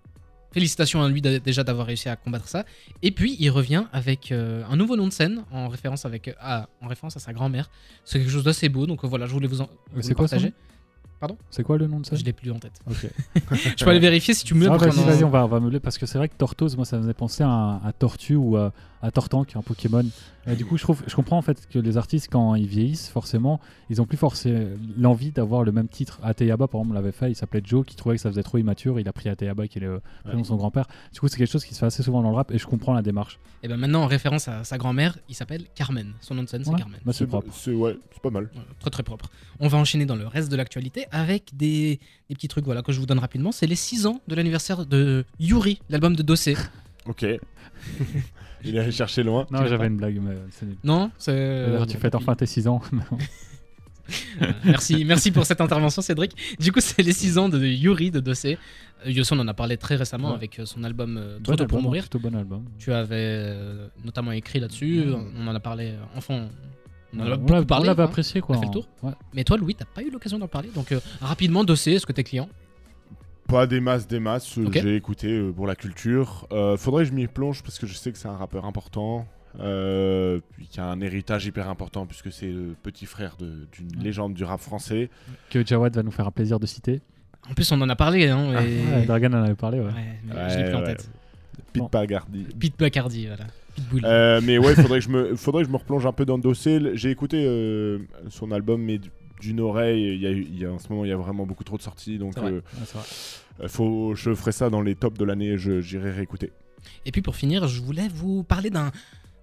félicitations 0.53 1.03
à 1.03 1.09
lui 1.09 1.21
déjà 1.21 1.65
d'avoir 1.65 1.87
réussi 1.87 2.09
à 2.09 2.17
combattre 2.17 2.49
ça. 2.49 2.65
Et 3.03 3.11
puis, 3.11 3.37
il 3.39 3.51
revient 3.51 3.85
avec 3.93 4.33
euh, 4.33 4.65
un 4.71 4.77
nouveau 4.77 4.97
nom 4.97 5.07
de 5.07 5.13
scène 5.13 5.45
en 5.51 5.69
référence, 5.69 6.05
avec, 6.05 6.29
euh, 6.29 6.33
à, 6.41 6.69
en 6.81 6.89
référence 6.89 7.17
à 7.17 7.21
sa 7.21 7.33
grand-mère. 7.33 7.71
C'est 8.05 8.19
quelque 8.19 8.31
chose 8.31 8.45
d'assez 8.45 8.69
beau. 8.69 8.87
Donc, 8.87 9.05
euh, 9.05 9.09
voilà, 9.09 9.27
je 9.27 9.33
voulais 9.33 9.47
vous 9.49 9.61
en 9.61 9.69
vous 9.93 10.03
c'est 10.03 10.11
le 10.11 10.15
quoi 10.15 10.29
son 10.29 10.37
partager. 10.37 10.49
nom? 10.49 11.37
C'est 11.51 11.63
quoi 11.63 11.79
le 11.79 11.87
nom 11.87 12.01
de 12.01 12.07
ça 12.07 12.17
Je 12.17 12.25
l'ai 12.25 12.33
plus 12.33 12.51
en 12.51 12.59
tête. 12.59 12.81
Je 13.77 13.85
peux 13.85 13.91
aller 13.91 14.01
vérifier 14.01 14.35
si 14.35 14.45
tu 14.45 14.55
me 14.55 14.65
le 14.67 14.77
vas-y, 14.77 15.05
vas-y, 15.05 15.23
on 15.23 15.31
va, 15.31 15.45
on 15.45 15.49
va 15.49 15.61
meubler 15.61 15.79
parce 15.79 15.97
que 15.97 16.05
c'est 16.05 16.19
vrai 16.19 16.29
que 16.29 16.35
Tortoise, 16.35 16.75
moi, 16.77 16.85
ça 16.85 16.97
me 16.97 17.03
faisait 17.03 17.15
penser 17.15 17.45
à, 17.45 17.81
à 17.85 17.93
Tortue 17.93 18.35
ou 18.35 18.57
à, 18.57 18.73
à 19.03 19.11
Tortank, 19.11 19.57
un 19.57 19.63
Pokémon. 19.63 20.05
Et 20.47 20.57
du 20.57 20.65
coup, 20.65 20.77
je, 20.77 20.83
trouve, 20.83 21.03
je 21.07 21.15
comprends 21.15 21.39
en 21.39 21.43
fait 21.43 21.69
que 21.69 21.79
les 21.79 21.97
artistes, 21.97 22.29
quand 22.31 22.55
ils 22.55 22.67
vieillissent, 22.67 23.09
forcément, 23.09 23.61
ils 23.91 24.01
ont 24.01 24.07
plus 24.07 24.17
forcément 24.17 24.67
l'envie 24.97 25.31
d'avoir 25.31 25.63
le 25.63 25.71
même 25.73 25.89
titre. 25.89 26.19
Ateyaba, 26.23 26.67
par 26.67 26.81
exemple, 26.81 26.95
l'avait 26.95 27.13
fait, 27.13 27.31
il 27.31 27.37
s'appelait 27.37 27.63
Joe, 27.65 27.85
qui 27.87 27.95
trouvait 27.97 28.17
que 28.17 28.21
ça 28.23 28.31
faisait 28.31 28.43
trop 28.43 28.59
immature. 28.59 28.99
Il 28.99 29.09
a 29.09 29.13
pris 29.13 29.29
Ateyaba, 29.29 29.69
qui 29.69 29.79
est 29.79 29.83
le 29.83 30.01
prénom 30.25 30.41
de 30.41 30.47
son 30.47 30.57
grand-père. 30.57 30.87
Du 31.13 31.21
coup, 31.21 31.29
c'est 31.29 31.37
quelque 31.37 31.51
chose 31.51 31.65
qui 31.65 31.75
se 31.75 31.81
fait 31.81 31.87
assez 31.87 32.03
souvent 32.03 32.23
dans 32.23 32.31
le 32.31 32.37
rap 32.37 32.51
et 32.53 32.59
je 32.59 32.67
comprends 32.67 32.95
la 32.95 33.03
démarche. 33.03 33.39
Et 33.63 33.69
ben 33.69 33.77
maintenant, 33.77 34.03
en 34.03 34.07
référence 34.07 34.49
à 34.49 34.65
sa 34.65 34.79
grand-mère, 34.79 35.19
il 35.29 35.35
s'appelle 35.35 35.65
Carmen. 35.75 36.13
Son 36.21 36.35
nom 36.35 36.43
de 36.43 36.49
scène, 36.49 36.65
c'est 36.65 36.71
Ouais. 36.71 36.79
Carmen. 36.79 36.99
Bah, 37.05 37.13
c'est 37.13 37.27
propre. 37.27 37.53
C'est 37.53 37.73
ouais, 37.75 37.97
c'est 38.13 38.23
pas 38.23 38.31
mal. 38.31 38.49
Très 38.81 38.91
très 38.91 39.03
propre. 39.03 39.31
On 39.61 39.69
va 39.69 39.79
enchaîner 39.79 40.07
dans 40.07 40.17
le 40.17 40.27
reste 40.27 40.51
de 40.51 40.57
l'actualité 40.57 41.07
avec 41.13 41.51
des, 41.57 42.01
des 42.29 42.35
petits 42.35 42.49
trucs 42.49 42.65
voilà, 42.65 42.83
que 42.83 42.93
je 42.93 42.99
vous 42.99 43.07
donne 43.07 43.19
rapidement. 43.19 43.53
C'est 43.53 43.67
les 43.67 43.77
6 43.77 44.07
ans 44.07 44.21
de 44.27 44.35
l'anniversaire 44.35 44.87
de 44.87 45.25
Yuri, 45.39 45.81
l'album 45.89 46.17
de 46.17 46.23
Dossé. 46.23 46.57
Ok. 47.07 47.25
Il 48.65 48.77
est 48.77 48.79
allé 48.79 48.93
chercher 48.93 49.23
loin. 49.25 49.47
Non, 49.51 49.67
j'avais 49.67 49.87
une 49.89 49.97
blague, 49.97 50.21
mais 50.23 50.37
c'est 50.51 50.67
nul. 50.67 50.77
Non 50.85 51.11
c'est, 51.19 51.67
tu 51.89 51.97
fêtes 51.97 52.15
enfin 52.15 52.35
tes 52.35 52.47
6 52.47 52.69
ans. 52.69 52.81
Euh, 54.43 54.53
merci, 54.65 55.05
merci 55.05 55.31
pour 55.31 55.47
cette 55.47 55.61
intervention, 55.61 56.03
Cédric. 56.03 56.33
Du 56.59 56.73
coup, 56.73 56.81
c'est 56.81 57.03
les 57.03 57.13
6 57.13 57.39
ans 57.39 57.49
de 57.49 57.65
Yuri 57.65 58.11
de 58.11 58.19
Dossé. 58.19 58.59
Euh, 59.07 59.11
Yoson 59.11 59.39
en 59.39 59.47
a 59.47 59.55
parlé 59.55 59.77
très 59.77 59.95
récemment 59.95 60.31
Ouais. 60.31 60.35
avec 60.35 60.59
euh, 60.59 60.67
son 60.67 60.83
album 60.83 61.17
euh, 61.17 61.37
Bon 61.39 61.45
Trop 61.45 61.57
tôt 61.57 61.67
pour 61.67 61.79
album, 61.79 61.83
mourir. 61.85 62.03
Plutôt 62.03 62.19
bon 62.19 62.35
album. 62.37 62.65
Tu 62.79 62.93
avais 62.93 63.15
euh, 63.17 63.87
notamment 64.05 64.33
écrit 64.33 64.59
là-dessus. 64.59 65.05
On 65.37 65.47
en 65.47 65.55
a 65.55 65.61
parlé. 65.61 65.95
enfin, 66.17 66.49
on 67.15 67.21
en 67.21 67.27
a 67.27 67.35
On 67.35 67.37
beaucoup 67.39 67.53
l'a- 67.55 67.65
parlé. 67.65 67.85
on 67.85 67.87
l'avait 67.87 68.03
hein. 68.03 68.07
apprécié, 68.07 68.41
quoi. 68.41 68.57
On 68.57 68.59
a 68.59 68.61
fait 68.63 68.67
le 68.67 68.73
tour 68.73 68.89
Ouais. 69.05 69.13
Mais 69.35 69.45
toi, 69.45 69.57
Louis, 69.57 69.77
t'as 69.77 69.85
pas 69.85 70.03
eu 70.03 70.11
l'occasion 70.11 70.39
d'en 70.39 70.49
parler. 70.49 70.71
Donc, 70.75 70.91
euh, 70.93 70.99
rapidement, 71.21 71.63
Dossé, 71.63 71.93
est-ce 71.93 72.05
que 72.05 72.13
t'es 72.13 72.25
client? 72.25 72.49
Pas 73.53 73.67
des 73.67 73.81
masses, 73.81 74.07
des 74.09 74.19
masses. 74.21 74.59
euh. 74.59 74.67
J'ai 74.73 74.97
écouté 74.97 75.29
euh, 75.29 75.53
pour 75.53 75.67
la 75.67 75.77
culture. 75.77 76.47
Euh, 76.53 76.77
faudrait 76.77 77.05
que 77.05 77.11
je 77.11 77.15
m'y 77.15 77.27
plonge 77.27 77.63
parce 77.63 77.79
que 77.79 77.87
je 77.87 77.95
sais 77.95 78.11
que 78.11 78.19
c'est 78.19 78.29
un 78.29 78.37
rappeur 78.37 78.65
important. 78.65 79.27
Euh, 79.61 80.41
puis 80.57 80.67
qui 80.67 80.81
a 80.81 80.87
un 80.87 81.01
héritage 81.03 81.45
hyper 81.45 81.69
important 81.69 82.07
puisque 82.07 82.33
c'est 82.33 82.47
le 82.51 82.75
petit 82.83 83.05
frère 83.05 83.37
d'une 83.39 83.99
Ouais. 83.99 84.03
légende 84.05 84.33
du 84.35 84.45
rap 84.45 84.61
français. 84.61 85.11
Que 85.51 85.65
Jawad 85.65 85.95
va 85.95 86.03
nous 86.03 86.11
faire 86.11 86.27
un 86.27 86.31
plaisir 86.31 86.59
de 86.59 86.67
citer. 86.67 87.01
En 87.51 87.55
plus, 87.55 87.71
on 87.73 87.81
en 87.83 87.89
a 87.91 87.97
parlé. 87.97 88.29
Hein, 88.29 88.53
et- 88.63 88.95
Ouais, 89.01 89.05
Dragan 89.07 89.33
en 89.35 89.43
avait 89.43 89.55
parlé, 89.55 89.79
ouais. 89.81 89.87
Ouais, 89.87 89.93
mais 90.25 90.33
je 90.51 90.57
l'ai 90.57 90.63
Ouais, 90.65 90.69
plus 90.71 90.75
en 90.77 90.81
ouais. 90.81 90.87
tête. 90.87 91.11
Pete 91.73 91.83
Bon. 91.83 91.89
Pagardi. 91.89 92.47
Pete 92.59 92.79
Bacardi, 92.79 93.27
voilà. 93.27 93.45
Pitbull. 93.75 94.03
Euh, 94.05 94.41
mais 94.43 94.59
ouais, 94.59 94.75
faudrait 94.75 94.99
que 95.01 95.05
je 95.05 95.09
me, 95.11 95.37
faudrait 95.37 95.63
que 95.63 95.69
je 95.69 95.73
me 95.73 95.79
replonge 95.79 96.07
un 96.07 96.13
peu 96.13 96.25
dans 96.25 96.37
le 96.37 96.43
dossier. 96.43 96.81
J'ai 96.95 97.11
écouté 97.11 97.45
euh, 97.47 97.99
son 98.31 98.53
album, 98.53 98.81
mais 98.83 99.01
d'une 99.43 99.61
oreille. 99.61 100.15
Il 100.15 100.21
y 100.23 100.27
a, 100.27 100.31
il 100.31 100.59
y 100.59 100.65
a- 100.65 100.73
en 100.73 100.79
ce 100.79 100.89
moment, 100.89 101.05
il 101.05 101.09
y 101.09 101.13
a 101.13 101.17
vraiment 101.17 101.45
beaucoup 101.45 101.65
trop 101.65 101.77
de 101.77 101.83
sorties, 101.83 102.17
donc 102.19 102.37
vrai. 102.39 102.51
euh, 102.53 102.61
Ouais, 102.61 103.01
euh, 103.65 103.69
faut, 103.69 104.15
je 104.15 104.33
ferai 104.35 104.53
ça 104.53 104.71
dans 104.71 104.81
les 104.81 104.95
tops 104.95 105.19
de 105.19 105.25
l'année. 105.25 105.59
je- 105.59 105.81
J'irai 105.81 106.11
réécouter. 106.13 106.53
Et 107.05 107.13
puis 107.13 107.21
pour 107.23 107.37
finir, 107.37 107.69
je 107.69 107.83
voulais 107.83 108.09
vous 108.09 108.43
parler 108.45 108.71
d'un 108.71 108.91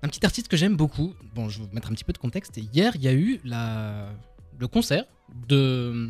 petit 0.04 0.26
artiste 0.26 0.48
que 0.48 0.58
j'aime 0.58 0.76
beaucoup. 0.76 1.14
Bon, 1.36 1.50
je 1.50 1.60
vais 1.60 1.66
vous 1.66 1.74
mettre 1.76 1.90
un 1.92 1.94
petit 1.94 2.04
peu 2.06 2.14
de 2.14 2.18
contexte. 2.18 2.58
Hier, 2.74 2.94
il 2.96 3.02
y 3.04 3.08
a 3.08 3.14
eu 3.14 3.40
la... 3.46 4.10
le 4.58 4.68
concert 4.68 5.06
de. 5.48 6.10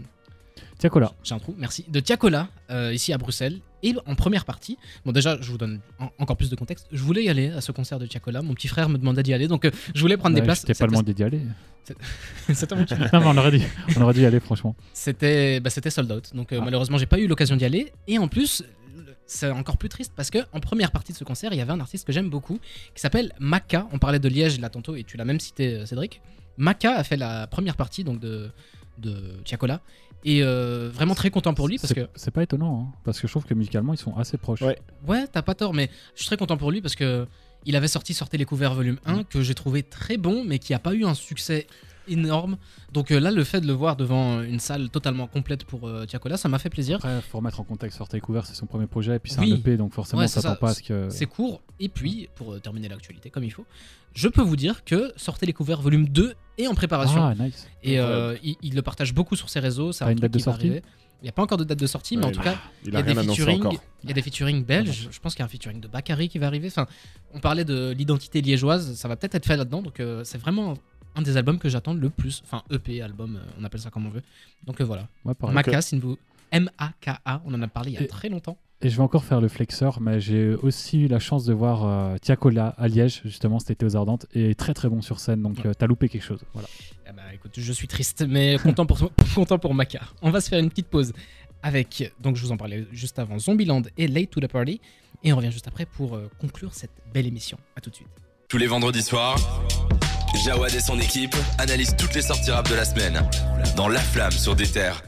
Tiens, 0.80 0.90
Cola. 0.90 1.14
J'ai 1.24 1.36
un 1.36 1.40
trou, 1.40 1.54
merci. 1.58 1.86
De 1.90 2.00
Tiakola, 2.00 2.48
euh, 2.72 2.94
ici 2.94 3.14
à 3.14 3.18
Bruxelles. 3.18 3.60
Et 3.84 3.94
en 4.06 4.16
première 4.16 4.44
partie, 4.46 4.78
bon, 5.06 5.12
déjà, 5.12 5.38
je 5.42 5.52
vous 5.52 5.58
donne 5.58 5.80
en- 6.00 6.10
encore 6.20 6.36
plus 6.38 6.50
de 6.50 6.56
contexte. 6.56 6.88
Je 6.92 7.02
voulais 7.04 7.24
y 7.24 7.30
aller 7.30 7.50
à 7.52 7.62
ce 7.62 7.72
concert 7.72 8.00
de 8.00 8.06
Tiakola. 8.08 8.42
Mon 8.42 8.54
petit 8.54 8.68
frère 8.70 8.90
me 8.90 8.98
demandait 8.98 9.22
d'y 9.24 9.34
aller, 9.34 9.48
donc 9.48 9.66
euh, 9.66 9.72
je 9.94 10.02
voulais 10.02 10.18
prendre 10.18 10.36
des 10.36 10.42
places. 10.42 10.62
t'ai 10.62 10.68
pas 10.68 10.74
C'était- 10.74 10.88
demandé 10.88 11.14
d'y 11.14 11.24
aller. 11.24 11.42
Mon 11.90 12.54
petit 12.56 12.94
non, 12.96 13.08
mais 13.14 13.26
on 13.26 13.38
aurait 13.38 13.52
dû, 13.52 13.62
on 13.98 14.02
aurait 14.02 14.14
dû 14.14 14.22
y 14.22 14.26
aller, 14.26 14.40
franchement. 14.40 14.76
C'était 14.94 15.60
bah, 15.60 15.70
c'était 15.70 15.90
sold 15.90 16.12
out. 16.12 16.30
Donc 16.36 16.52
euh, 16.52 16.60
Ah. 16.62 16.66
malheureusement, 16.66 16.98
j'ai 16.98 17.06
pas 17.08 17.18
eu 17.20 17.28
l'occasion 17.28 17.56
d'y 17.56 17.66
aller. 17.66 17.92
Et 18.08 18.18
en 18.20 18.28
plus, 18.28 18.64
le- 18.96 19.16
c'est 19.26 19.50
encore 19.50 19.78
plus 19.78 19.90
triste 19.90 20.14
parce 20.16 20.30
que 20.30 20.40
en 20.54 20.60
première 20.60 20.92
partie 20.92 21.14
de 21.14 21.18
ce 21.18 21.24
concert, 21.24 21.52
il 21.52 21.58
y 21.58 21.62
avait 21.62 21.72
un 21.72 21.80
artiste 21.80 22.06
que 22.06 22.14
j'aime 22.14 22.30
beaucoup 22.30 22.60
qui 22.94 23.02
s'appelle 23.02 23.34
Maka. 23.40 23.88
On 23.92 23.98
parlait 23.98 24.20
de 24.20 24.30
Liège 24.30 24.60
là 24.60 24.70
tantôt 24.70 24.96
et 24.96 25.04
tu 25.04 25.18
l'as 25.18 25.26
même 25.26 25.40
cité, 25.40 25.76
euh, 25.78 25.86
Cédric. 25.88 26.22
Maka 26.58 26.96
a 26.96 27.04
fait 27.04 27.18
la 27.18 27.48
première 27.48 27.76
partie 27.76 28.04
donc 28.04 28.20
de 28.20 28.50
de 29.00 29.40
Tiakola 29.46 29.80
et 30.26 30.44
euh, 30.44 30.90
vraiment 30.94 31.16
très 31.16 31.30
content 31.30 31.54
pour 31.54 31.68
lui 31.68 31.78
parce 31.78 31.90
C'est- 31.94 31.96
que 31.96 32.10
C'est 32.16 32.32
pas 32.32 32.44
étonnant, 32.44 32.90
hein, 32.94 32.98
parce 33.04 33.20
que 33.20 33.28
je 33.28 33.32
trouve 33.34 33.46
que 33.46 33.54
musicalement, 33.54 33.94
ils 33.94 33.98
sont 33.98 34.16
assez 34.18 34.38
proches. 34.38 34.62
Ouais. 34.62 34.78
ouais, 35.08 35.26
t'as 35.28 35.42
pas 35.42 35.56
tort, 35.56 35.74
mais 35.74 35.90
je 36.16 36.20
suis 36.22 36.28
très 36.28 36.38
content 36.38 36.58
pour 36.58 36.72
lui 36.72 36.82
parce 36.82 36.96
que 36.96 37.26
il 37.66 37.76
avait 37.76 37.88
sorti 37.90 38.14
Sortez 38.14 38.38
les 38.38 38.46
couverts 38.46 38.74
volume 38.74 39.00
1 39.06 39.24
que 39.24 39.42
j'ai 39.42 39.54
trouvé 39.54 39.84
très 39.84 40.18
bon 40.18 40.44
mais 40.46 40.60
qui 40.60 40.74
a 40.74 40.80
pas 40.80 40.94
eu 40.94 41.04
un 41.06 41.14
succès 41.14 41.68
énorme. 42.10 42.58
Donc 42.94 43.12
euh, 43.12 43.20
là, 43.20 43.32
le 43.32 43.44
fait 43.44 43.62
de 43.62 43.68
le 43.68 43.74
voir 43.74 43.96
devant 43.96 44.42
une 44.42 44.60
salle 44.60 44.90
totalement 44.90 45.28
complète 45.28 45.64
pour 45.64 45.88
euh, 45.88 46.06
Tiakola, 46.06 46.38
ça 46.38 46.50
m'a 46.50 46.60
fait 46.60 46.70
plaisir. 46.70 46.98
Après, 46.98 47.22
faut 47.22 47.38
remettre 47.38 47.60
en 47.60 47.64
contexte 47.64 47.98
Sortez 47.98 48.20
couvert, 48.20 48.46
c'est 48.46 48.56
son 48.56 48.66
premier 48.66 48.88
projet, 48.88 49.16
et 49.16 49.20
puis 49.20 49.32
c'est 49.32 49.40
Oui. 49.42 49.52
un 49.54 49.56
EP, 49.56 49.78
donc 49.78 49.94
forcément, 49.94 50.22
Ouais, 50.22 50.28
ça 50.28 50.42
s'attend 50.42 50.56
ça. 50.56 50.60
pas 50.60 50.70
à 50.72 50.74
ce 50.74 50.84
que. 50.84 51.08
C'est 51.10 51.26
court. 51.26 51.62
Et 51.80 51.90
puis, 51.90 52.30
pour 52.36 52.54
euh, 52.54 52.60
terminer 52.60 52.90
l'actualité 52.90 53.30
comme 53.30 53.44
il 53.44 53.52
faut, 53.52 53.66
je 54.14 54.28
peux 54.28 54.42
vous 54.42 54.56
dire 54.56 54.84
que 54.84 55.14
Sortez 55.16 55.46
les 55.46 55.54
couverts 55.54 55.82
volume 55.82 56.08
2 56.10 56.34
est 56.58 56.68
en 56.68 56.74
préparation. 56.76 57.24
Ah, 57.24 57.36
nice. 57.36 57.68
et 57.84 58.00
euh, 58.00 58.36
il, 58.44 58.56
il 58.62 58.76
le 58.76 58.82
partage 58.82 59.14
beaucoup 59.14 59.36
sur 59.36 59.50
ses 59.50 59.60
réseaux. 59.60 59.92
T'as 59.94 60.08
un 60.08 60.12
une 60.12 60.18
date 60.20 60.32
de 60.32 60.38
qui 60.40 60.44
va 60.46 60.52
sortie 60.52 60.66
arriver. 60.68 60.82
Il 61.22 61.26
n'y 61.26 61.30
a 61.30 61.34
pas 61.34 61.42
encore 61.44 61.58
de 61.58 61.66
date 61.66 61.78
de 61.80 61.86
sortie, 61.86 62.16
mais 62.16 62.24
en 62.26 62.32
tout 62.32 62.40
il 62.40 62.44
cas, 62.46 62.56
Il 62.84 62.88
il 62.88 62.94
y 62.94 62.96
a 62.96 63.00
a 63.00 63.04
des 63.04 63.14
featuring. 63.14 63.62
Il 64.04 64.08
y 64.10 64.12
a 64.12 64.14
des 64.14 64.22
featuring 64.22 64.64
belges. 64.64 65.10
Je 65.12 65.20
pense 65.20 65.34
qu'il 65.36 65.42
y 65.42 65.44
a 65.44 65.46
un 65.48 65.50
featuring 65.50 65.82
de 65.82 65.90
Bakary 65.90 66.30
qui 66.30 66.40
va 66.40 66.48
arriver. 66.48 66.68
Enfin, 66.70 66.88
on 67.34 67.40
parlait 67.42 67.66
de 67.66 67.92
l'identité 67.92 68.40
liégeoise. 68.40 68.96
Ça 68.96 69.10
va 69.10 69.18
peut-être 69.18 69.36
être 69.36 69.46
fait 69.46 69.58
là-dedans. 69.58 69.82
Donc, 69.82 70.00
euh, 70.00 70.24
c'est 70.24 70.38
vraiment 70.38 70.76
un 71.16 71.22
des 71.22 71.38
albums 71.38 71.58
que 71.60 71.70
j'attends 71.70 71.94
le 71.94 72.10
plus. 72.10 72.42
Enfin, 72.46 72.64
EP, 72.72 73.02
album, 73.02 73.36
euh, 73.38 73.52
on 73.60 73.64
appelle 73.64 73.82
ça 73.82 73.90
comme 73.90 74.06
on 74.06 74.10
veut. 74.10 74.22
Donc, 74.66 74.80
euh, 74.82 74.84
voilà. 74.86 75.08
Ouais. 75.26 75.34
Maka, 75.52 75.82
si 75.82 75.98
vous. 76.00 76.18
M-A-K-A, 76.52 77.42
on 77.46 77.54
en 77.54 77.62
a 77.62 77.68
parlé 77.68 77.92
il 77.92 77.94
y 77.96 77.98
a 77.98 78.02
Et- 78.02 78.08
très 78.08 78.30
longtemps. 78.30 78.58
Et 78.82 78.90
je 78.90 78.96
vais 78.96 79.04
encore 79.04 79.26
faire 79.26 79.42
le 79.42 79.50
flexeur, 79.50 80.00
mais 80.00 80.22
j'ai 80.22 80.56
aussi 80.56 81.02
eu 81.02 81.08
la 81.08 81.20
chance 81.20 81.44
de 81.44 81.54
voir 81.54 81.86
euh, 81.86 82.16
Tiakola 82.18 82.76
à 82.78 82.88
Liège, 82.88 83.22
justement, 83.26 83.60
cet 83.60 83.72
été 83.72 83.86
aux 83.86 83.96
Ardentes, 83.98 84.26
et 84.34 84.56
très 84.56 84.74
très 84.74 84.88
bon 84.88 85.02
sur 85.02 85.20
scène, 85.20 85.42
donc 85.44 85.58
Ouais. 85.58 85.68
euh, 85.68 85.74
t'as 85.78 85.86
loupé 85.86 86.08
quelque 86.08 86.24
chose. 86.24 86.40
Voilà. 86.54 86.70
Eh 87.06 87.12
ben, 87.12 87.24
écoute, 87.34 87.52
je 87.58 87.74
suis 87.74 87.88
triste, 87.90 88.26
mais 88.28 88.56
content 88.64 88.86
pour, 88.86 88.98
content 89.36 89.60
pour 89.60 89.74
Maka. 89.74 90.00
On 90.22 90.32
va 90.32 90.40
se 90.40 90.48
faire 90.48 90.60
une 90.60 90.70
petite 90.70 90.88
pause 90.88 91.12
avec, 91.62 92.14
donc 92.22 92.38
je 92.38 92.42
vous 92.46 92.54
en 92.54 92.58
parlais 92.58 92.88
juste 92.94 93.20
avant, 93.20 93.38
Zombieland 93.38 93.82
et 93.98 94.08
Late 94.08 94.30
to 94.30 94.40
the 94.40 94.48
Party. 94.48 94.80
Et 95.26 95.34
on 95.34 95.36
revient 95.36 95.52
juste 95.52 95.68
après 95.68 95.86
pour 95.86 96.16
euh, 96.16 96.30
conclure 96.40 96.74
cette 96.74 96.92
belle 97.14 97.28
émission. 97.28 97.58
A 97.76 97.82
tout 97.82 97.90
de 97.90 97.96
suite. 97.96 98.08
Tous 98.48 98.58
les 98.58 98.68
vendredis 98.68 99.02
soirs, 99.04 99.36
Jawad 100.46 100.74
et 100.74 100.80
son 100.80 100.98
équipe 101.00 101.36
analysent 101.58 101.96
toutes 101.98 102.16
les 102.16 102.22
sorties 102.22 102.52
rap 102.52 102.70
de 102.70 102.76
la 102.76 102.86
semaine 102.86 103.20
dans 103.76 103.90
La 103.90 104.00
Flamme 104.00 104.32
sur 104.32 104.56
des 104.56 104.68
terres. 104.68 105.02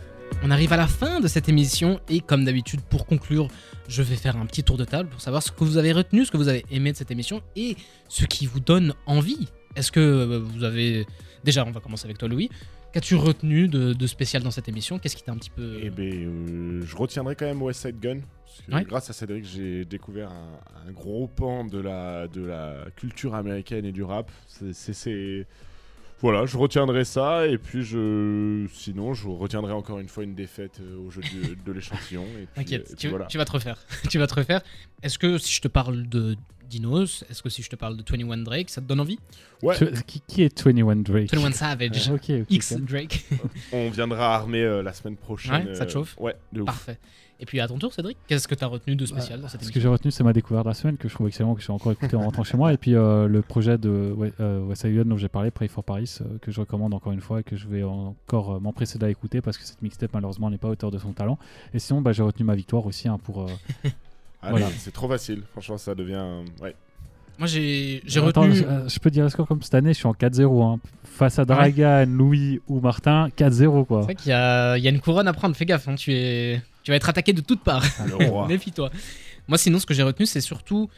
On 0.44 0.52
arrive 0.52 0.74
à 0.74 0.78
la 0.78 0.88
fin 0.88 1.22
de 1.22 1.28
cette 1.28 1.48
émission 1.48 2.02
et 2.10 2.20
comme 2.20 2.44
d'habitude, 2.44 2.82
pour 2.82 3.06
conclure, 3.06 3.48
je 3.88 4.02
vais 4.02 4.18
faire 4.18 4.36
un 4.36 4.46
petit 4.46 4.64
tour 4.64 4.76
de 4.78 4.84
table 4.84 5.08
pour 5.10 5.22
savoir 5.22 5.42
ce 5.42 5.52
que 5.52 5.64
vous 5.64 5.78
avez 5.78 5.94
retenu, 5.94 6.26
ce 6.26 6.32
que 6.32 6.38
vous 6.38 6.50
avez 6.50 6.66
aimé 6.70 6.92
de 6.92 6.98
cette 6.98 7.12
émission 7.12 7.42
et 7.56 7.78
ce 8.10 8.26
qui 8.26 8.46
vous 8.46 8.60
donne 8.60 8.94
envie. 9.06 9.48
Est-ce 9.78 9.92
que 9.92 10.00
euh, 10.00 10.40
vous 10.40 10.66
avez... 10.66 11.06
Déjà, 11.46 11.66
on 11.66 11.72
va 11.72 11.80
commencer 11.80 12.06
avec 12.06 12.18
toi 12.18 12.28
Louis. 12.28 12.50
Qu'as-tu 12.92 13.16
retenu 13.16 13.70
de, 13.70 13.94
de 13.94 14.08
spécial 14.08 14.44
dans 14.44 14.52
cette 14.52 14.68
émission? 14.68 15.00
Qu'est-ce 15.00 15.16
qui 15.16 15.24
t'a 15.24 15.32
un 15.32 15.38
petit 15.38 15.50
peu... 15.50 15.80
Eh 15.82 15.90
ben, 15.90 16.12
euh, 16.14 16.82
je 16.86 16.96
retiendrai 16.98 17.38
quand 17.38 17.46
même 17.46 17.62
West 17.62 17.84
Side 17.84 18.00
Gun. 18.02 18.20
Parce 18.58 18.62
que 18.68 18.76
Ouais. 18.76 18.84
grâce 18.84 19.10
à 19.10 19.14
Cédric, 19.14 19.46
j'ai 19.46 19.86
découvert 19.86 20.30
un, 20.30 20.60
un 20.88 20.92
gros 20.92 21.28
pan 21.28 21.64
de 21.64 21.80
la, 21.80 22.28
de 22.28 22.42
la 22.46 22.86
culture 22.98 23.34
américaine 23.36 23.86
et 23.86 23.92
du 23.94 24.04
rap. 24.04 24.30
C'est- 24.48 25.48
Voilà, 26.20 26.46
je 26.46 26.56
retiendrai 26.58 27.04
ça. 27.06 27.48
Et 27.48 27.58
puis, 27.58 27.84
je... 27.84 28.68
sinon, 28.74 29.14
je 29.14 29.28
retiendrai 29.28 29.72
encore 29.74 30.00
une 30.00 30.08
fois 30.10 30.24
une 30.24 30.36
défaite 30.36 30.80
euh, 30.82 30.98
au 30.98 31.10
jeu 31.10 31.22
du- 31.22 31.56
de 31.66 31.72
l'échantillon. 31.72 32.26
T'inquiète, 32.54 32.96
tu, 32.98 33.08
voilà. 33.08 33.26
tu 33.26 33.38
vas 33.38 33.46
te 33.46 33.52
refaire. 33.54 33.78
tu 34.10 34.18
vas 34.20 34.28
te 34.28 34.36
refaire. 34.36 34.62
Est-ce 35.02 35.18
que 35.18 35.38
si 35.38 35.54
je 35.54 35.62
te 35.62 35.68
parle 35.68 36.08
de 36.10 36.36
Dinos, 36.70 37.26
est-ce 37.30 37.42
que 37.42 37.50
si 37.50 37.64
je 37.64 37.70
te 37.70 37.76
parle 37.76 37.98
de 37.98 38.04
21 38.08 38.38
Drake, 38.44 38.70
ça 38.70 38.82
te 38.82 38.86
donne 38.86 39.00
envie? 39.00 39.18
Ouais, 39.64 39.76
Tu- 39.78 39.92
Qui, 40.06 40.22
qui 40.28 40.44
est 40.44 40.62
21 40.64 40.96
Drake? 40.98 41.34
21 41.34 41.52
Savage, 41.54 42.12
Ah, 42.12 42.44
X. 42.50 42.74
Drake. 42.80 43.26
on 43.74 43.90
viendra 43.90 44.36
armer 44.36 44.62
euh, 44.62 44.84
la 44.84 44.94
semaine 44.94 45.18
prochaine. 45.18 45.68
Ouais, 45.70 45.76
ça 45.76 45.86
te 45.86 45.90
euh, 45.90 45.94
chauffe 45.94 46.16
Ouais, 46.20 46.36
de 46.54 46.62
ouf. 46.62 46.68
Parfait. 46.68 47.00
Et 47.42 47.46
puis 47.46 47.60
à 47.60 47.68
ton 47.68 47.78
tour, 47.80 47.92
Cédric, 47.92 48.18
qu'est-ce 48.28 48.48
que 48.48 48.54
tu 48.54 48.64
as 48.64 48.68
retenu 48.68 48.96
de 48.96 49.04
spécial 49.06 49.42
dans 49.42 49.48
cette 49.48 49.62
Ce 49.62 49.66
que 49.68 49.72
émission 49.74 49.82
j'ai 49.82 49.88
retenu, 49.88 50.12
c'est 50.12 50.24
ma 50.24 50.32
découverte 50.32 50.64
de 50.66 50.70
la 50.70 50.74
semaine 50.76 50.96
que 50.98 51.10
je 51.10 51.14
trouve 51.16 51.28
excellent, 51.28 51.56
que 51.56 51.62
j'ai 51.62 51.72
encore 51.74 51.92
écouté 51.92 52.16
en 52.16 52.22
rentrant 52.22 52.44
chez 52.44 52.56
moi. 52.56 52.72
Et 52.72 52.78
puis 52.78 52.94
euh, 52.96 53.28
le 53.28 53.42
projet 53.42 53.80
de 53.80 54.14
ouais, 54.16 54.32
euh, 54.40 54.62
West 54.64 54.86
dont 54.86 55.18
j'ai 55.18 55.28
parlé, 55.28 55.50
Pray 55.50 55.68
for 55.68 55.84
Paris, 55.84 56.18
euh, 56.22 56.38
que 56.40 56.52
je 56.52 56.60
recommande 56.60 56.94
encore 56.94 57.12
une 57.14 57.20
fois 57.22 57.40
et 57.40 57.44
que 57.44 57.56
je 57.56 57.68
vais 57.68 57.82
encore 57.84 58.54
euh, 58.56 58.60
m'empresser 58.60 59.00
d'écouter 59.00 59.42
parce 59.42 59.58
que 59.58 59.64
cette 59.66 59.82
mixtape, 59.82 60.12
malheureusement, 60.14 60.50
n'est 60.52 60.60
pas 60.60 60.68
à 60.68 60.72
hauteur 60.72 60.92
de 60.92 61.00
son 61.00 61.14
talent. 61.14 61.40
Et 61.74 61.80
sinon, 61.80 62.02
bah, 62.02 62.12
j'ai 62.12 62.22
retenu 62.24 62.46
ma 62.46 62.54
victoire 62.56 62.86
aussi 62.86 63.08
hein, 63.08 63.18
pour. 63.24 63.42
euh, 63.42 63.48
Allez, 64.44 64.52
Voilà. 64.60 64.68
c'est 64.78 64.92
trop 64.94 65.08
facile. 65.10 65.42
Franchement, 65.52 65.78
ça 65.78 65.96
devient. 65.96 66.24
Ouais. 66.62 66.76
Moi, 67.40 67.48
j'ai 67.48 68.02
retenu. 68.20 68.54
je, 68.54 68.64
je 68.88 69.00
peux 69.00 69.10
dire 69.10 69.24
le 69.24 69.30
score 69.30 69.48
comme 69.48 69.64
cette 69.64 69.74
année, 69.74 69.94
je 69.94 69.98
suis 69.98 70.08
en 70.08 70.14
4-0. 70.14 70.64
hein. 70.64 70.80
Face 71.04 71.40
à 71.40 71.46
Dragan, 71.46 72.06
Louis 72.08 72.60
ou 72.68 72.80
Martin, 72.80 73.30
4-0 73.36 73.86
quoi. 73.88 74.02
C'est 74.02 74.06
vrai 74.06 74.16
qu'il 74.16 74.28
y 74.28 74.30
y 74.30 74.88
a 74.88 74.90
une 74.92 75.00
couronne 75.00 75.28
à 75.28 75.34
prendre, 75.34 75.56
fais 75.56 75.66
gaffe, 75.66 75.88
hein, 75.88 75.96
tu, 75.96 76.14
es, 76.14 76.62
tu 76.84 76.92
vas 76.92 76.98
être 76.98 77.10
attaqué 77.10 77.34
de 77.34 77.42
toutes 77.42 77.64
parts. 77.64 77.84
Ah, 78.00 78.06
le 78.08 78.16
roi. 78.16 78.48
Méfie-toi. 78.50 78.90
Moi, 79.48 79.58
sinon, 79.58 79.80
ce 79.80 79.86
que 79.86 79.94
j'ai 79.94 80.04
retenu, 80.04 80.26
c'est 80.26 80.42
surtout 80.42 80.90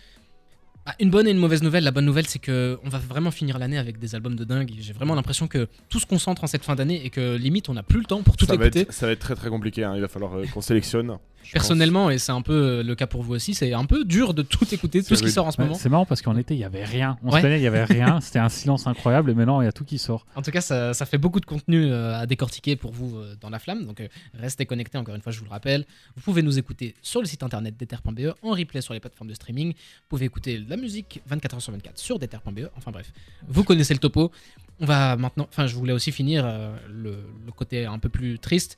bah, 0.85 0.93
une 0.99 1.09
bonne 1.09 1.27
et 1.27 1.31
une 1.31 1.37
mauvaise 1.37 1.63
nouvelle. 1.63 1.83
La 1.83 1.91
bonne 1.91 2.05
nouvelle, 2.05 2.27
c'est 2.27 2.39
que 2.39 2.77
on 2.83 2.89
va 2.89 2.99
vraiment 2.99 3.31
finir 3.31 3.57
l'année 3.57 3.77
avec 3.77 3.99
des 3.99 4.15
albums 4.15 4.35
de 4.35 4.43
dingue. 4.43 4.69
J'ai 4.79 4.93
vraiment 4.93 5.15
l'impression 5.15 5.47
que 5.47 5.67
tout 5.89 5.99
se 5.99 6.05
concentre 6.05 6.43
en 6.43 6.47
cette 6.47 6.63
fin 6.63 6.75
d'année 6.75 7.05
et 7.05 7.09
que 7.09 7.35
limite, 7.37 7.69
on 7.69 7.73
n'a 7.73 7.83
plus 7.83 7.99
le 7.99 8.05
temps 8.05 8.21
pour 8.21 8.35
tout 8.35 8.45
ça, 8.45 8.55
va 8.55 8.65
écouter. 8.65 8.81
être, 8.81 8.93
ça 8.93 9.05
va 9.05 9.13
être 9.13 9.19
très 9.19 9.35
très 9.35 9.49
compliqué. 9.49 9.83
hein. 9.83 9.93
Il 9.95 10.01
va 10.01 10.07
falloir 10.09 10.35
euh, 10.37 10.45
qu'on 10.53 10.61
sélectionne. 10.61 11.17
Pense. 11.43 11.51
Personnellement, 11.53 12.09
et 12.09 12.17
c'est 12.17 12.31
un 12.31 12.41
peu 12.41 12.53
euh, 12.53 12.83
le 12.83 12.95
cas 12.95 13.07
pour 13.07 13.21
vous 13.23 13.33
aussi, 13.33 13.53
c'est 13.53 13.73
un 13.73 13.85
peu 13.85 14.05
dur 14.05 14.33
de 14.33 14.41
tout 14.41 14.65
écouter, 14.73 15.01
tout 15.01 15.09
C'est 15.09 15.15
ce 15.17 15.23
qui 15.23 15.31
sort 15.31 15.47
en 15.47 15.51
ce 15.51 15.57
Ouais, 15.57 15.65
moment. 15.65 15.75
c'est 15.77 15.89
marrant 15.89 16.05
parce 16.05 16.21
qu'en 16.21 16.37
été, 16.37 16.53
il 16.53 16.59
y 16.59 16.63
avait 16.63 16.83
rien. 16.83 17.17
On 17.23 17.27
Ouais. 17.31 17.39
se 17.41 17.45
plaignait, 17.45 17.59
il 17.59 17.63
y 17.63 17.67
avait 17.67 17.83
rien. 17.83 18.19
C'était 18.21 18.39
un 18.39 18.49
silence 18.49 18.87
incroyable 18.87 19.31
et 19.31 19.33
maintenant, 19.33 19.61
il 19.61 19.65
y 19.65 19.67
a 19.67 19.71
tout 19.71 19.83
qui 19.85 19.97
sort. 19.97 20.25
En 20.35 20.41
tout 20.41 20.51
cas, 20.51 20.61
ça, 20.61 20.93
ça 20.93 21.05
fait 21.05 21.17
beaucoup 21.17 21.39
de 21.39 21.45
contenu 21.45 21.85
euh, 21.85 22.15
à 22.17 22.25
décortiquer 22.25 22.75
pour 22.75 22.91
vous 22.91 23.17
euh, 23.17 23.35
dans 23.41 23.49
la 23.49 23.59
flamme. 23.59 23.85
Donc, 23.85 23.99
euh, 24.01 24.07
restez 24.33 24.65
connectés, 24.65 24.97
encore 24.97 25.15
une 25.15 25.21
fois, 25.21 25.31
je 25.31 25.39
vous 25.39 25.45
le 25.45 25.51
rappelle. 25.51 25.85
Vous 26.15 26.21
pouvez 26.21 26.41
nous 26.41 26.57
écouter 26.57 26.95
sur 27.01 27.19
le 27.21 27.25
site 27.27 27.43
internet 27.43 27.75
d'ether.be, 27.77 28.33
en 28.41 28.51
replay 28.51 28.81
sur 28.81 28.93
les 28.93 28.99
plateformes 28.99 29.29
de 29.29 29.33
streaming. 29.35 29.73
Vous 29.73 30.07
pouvez 30.09 30.25
écouter 30.25 30.63
la 30.67 30.77
musique 30.77 31.21
24h 31.29 31.59
sur 31.59 31.71
24 31.73 31.97
sur 31.99 32.19
d'ether.be. 32.19 32.69
Enfin 32.77 32.91
bref, 32.91 33.11
vous 33.47 33.63
connaissez 33.63 33.93
le 33.93 33.99
topo. 33.99 34.31
On 34.79 34.85
va 34.85 35.15
maintenant. 35.17 35.47
Enfin, 35.49 35.67
je 35.67 35.75
voulais 35.75 35.93
aussi 35.93 36.11
finir 36.11 36.43
euh, 36.45 36.75
le, 36.91 37.17
le 37.45 37.51
côté 37.51 37.85
un 37.85 37.99
peu 37.99 38.09
plus 38.09 38.39
triste. 38.39 38.77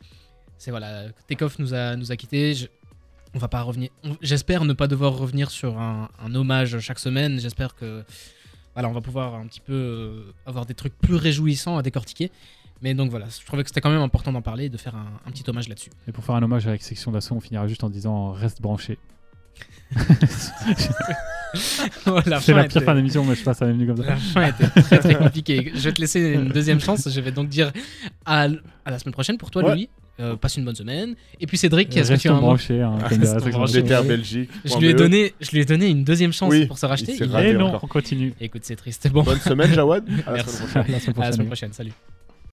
C'est 0.58 0.72
voilà, 0.72 1.04
Takeoff 1.28 1.60
nous 1.60 1.74
a, 1.74 1.96
nous 1.96 2.12
a 2.12 2.15
quittés. 2.15 2.54
Je- 2.56 2.68
on 3.34 3.39
va 3.39 3.48
pas 3.50 3.62
revenir. 3.62 3.89
J'espère 4.22 4.63
ne 4.63 4.74
pas 4.74 4.88
devoir 4.88 5.18
revenir 5.18 5.52
sur 5.52 5.78
un, 5.80 6.10
un 6.24 6.36
hommage 6.36 6.80
chaque 6.80 7.00
semaine. 7.00 7.39
J'espère 7.39 7.76
que 7.76 8.04
voilà, 8.74 8.88
on 8.89 8.94
va 8.94 9.02
pouvoir 9.02 9.36
un 9.36 9.46
petit 9.48 9.60
peu 9.60 9.74
euh, 9.74 10.34
avoir 10.46 10.65
des 10.65 10.74
trucs 10.74 10.98
plus 10.98 11.15
réjouissants 11.15 11.78
à 11.78 11.82
décortiquer. 11.82 12.32
Mais 12.82 12.94
donc 12.94 13.10
voilà, 13.10 13.26
je 13.30 13.46
trouvais 13.46 13.63
que 13.63 13.70
c'était 13.70 13.82
quand 13.82 13.89
même 13.89 14.02
important 14.02 14.32
d'en 14.32 14.41
parler 14.41 14.65
et 14.65 14.70
de 14.70 14.78
faire 14.78 14.96
un, 14.96 15.20
un 15.26 15.32
petit 15.32 15.44
hommage 15.50 15.68
là-dessus. 15.68 15.89
Et 16.08 16.12
pour 16.13 16.24
faire 16.24 16.36
un 16.36 16.44
hommage 16.44 16.65
avec 16.68 16.82
Section 16.84 17.12
d'Assaut, 17.12 17.36
on 17.36 17.39
finira 17.41 17.68
juste 17.68 17.84
en 17.84 17.89
disant 17.89 18.32
reste 18.32 18.62
branché. 18.62 18.98
la 19.96 20.04
C'est 22.41 22.52
fin 22.52 22.54
la 22.54 22.65
était- 22.65 22.68
pire 22.80 22.84
fin 22.84 22.96
d'émission, 22.96 23.24
mais 23.24 23.34
je 23.36 23.39
sais 23.39 23.46
pas, 23.46 23.54
ça 23.54 23.65
m'est 23.65 23.74
venu 23.74 23.88
comme 23.88 23.98
ça. 23.98 24.04
La 24.04 24.15
fin 24.18 24.48
était 24.48 24.82
très 24.82 25.00
très 25.00 25.15
compliquée. 25.15 25.72
Je 25.74 25.80
vais 25.82 25.94
te 25.94 26.02
laisser 26.02 26.34
une 26.34 26.50
deuxième 26.50 26.80
chance. 26.80 27.08
Je 27.10 27.22
vais 27.22 27.32
donc 27.32 27.48
dire 27.50 27.72
à, 28.26 28.48
à 28.86 28.91
la 28.91 29.00
semaine 29.00 29.13
prochaine 29.13 29.38
pour 29.38 29.52
toi, 29.52 29.63
Ouais. 29.63 29.72
Louis. 29.74 29.89
Euh, 30.19 30.38
passe 30.38 30.56
une 30.56 30.63
bonne 30.63 30.75
semaine. 30.75 31.15
Et 31.41 31.45
puis 31.47 31.58
Cédric, 31.58 31.89
est-ce 31.97 32.13
que 32.13 32.17
tu 32.17 32.30
as 32.30 32.32
Restons 32.32 32.32
un 32.32 32.36
mot 32.36 32.47
branchés. 32.47 32.82
Hein, 32.82 32.95
Belgique. 34.04 34.49
je 34.63 34.78
lui, 34.78 34.88
ai 34.88 34.93
donné, 34.93 35.34
je 35.41 35.51
lui 35.51 35.60
ai 35.60 35.65
donné 35.65 35.89
une 35.89 36.06
deuxième 36.06 36.32
chance 36.32 36.51
Oui, 36.51 36.67
pour 36.67 36.78
se 36.78 36.86
racheter. 36.86 37.15
il 37.19 37.23
Et 37.23 37.54
non, 37.54 37.65
encore. 37.67 37.84
on 37.84 37.88
continue. 37.88 38.34
Écoute, 38.39 38.62
c'est 38.63 38.78
triste. 38.78 39.10
Bon, 39.12 39.23
Bonne 39.23 39.39
semaine, 39.39 39.73
Jawad. 39.73 40.08
À 40.25 40.32
la 40.32 40.38
Merci. 40.43 40.56
semaine 40.58 40.69
prochaine. 40.69 41.21
À 41.21 41.25
la 41.25 41.32
semaine 41.34 41.47
prochaine. 41.47 41.73
Salut. 41.73 41.91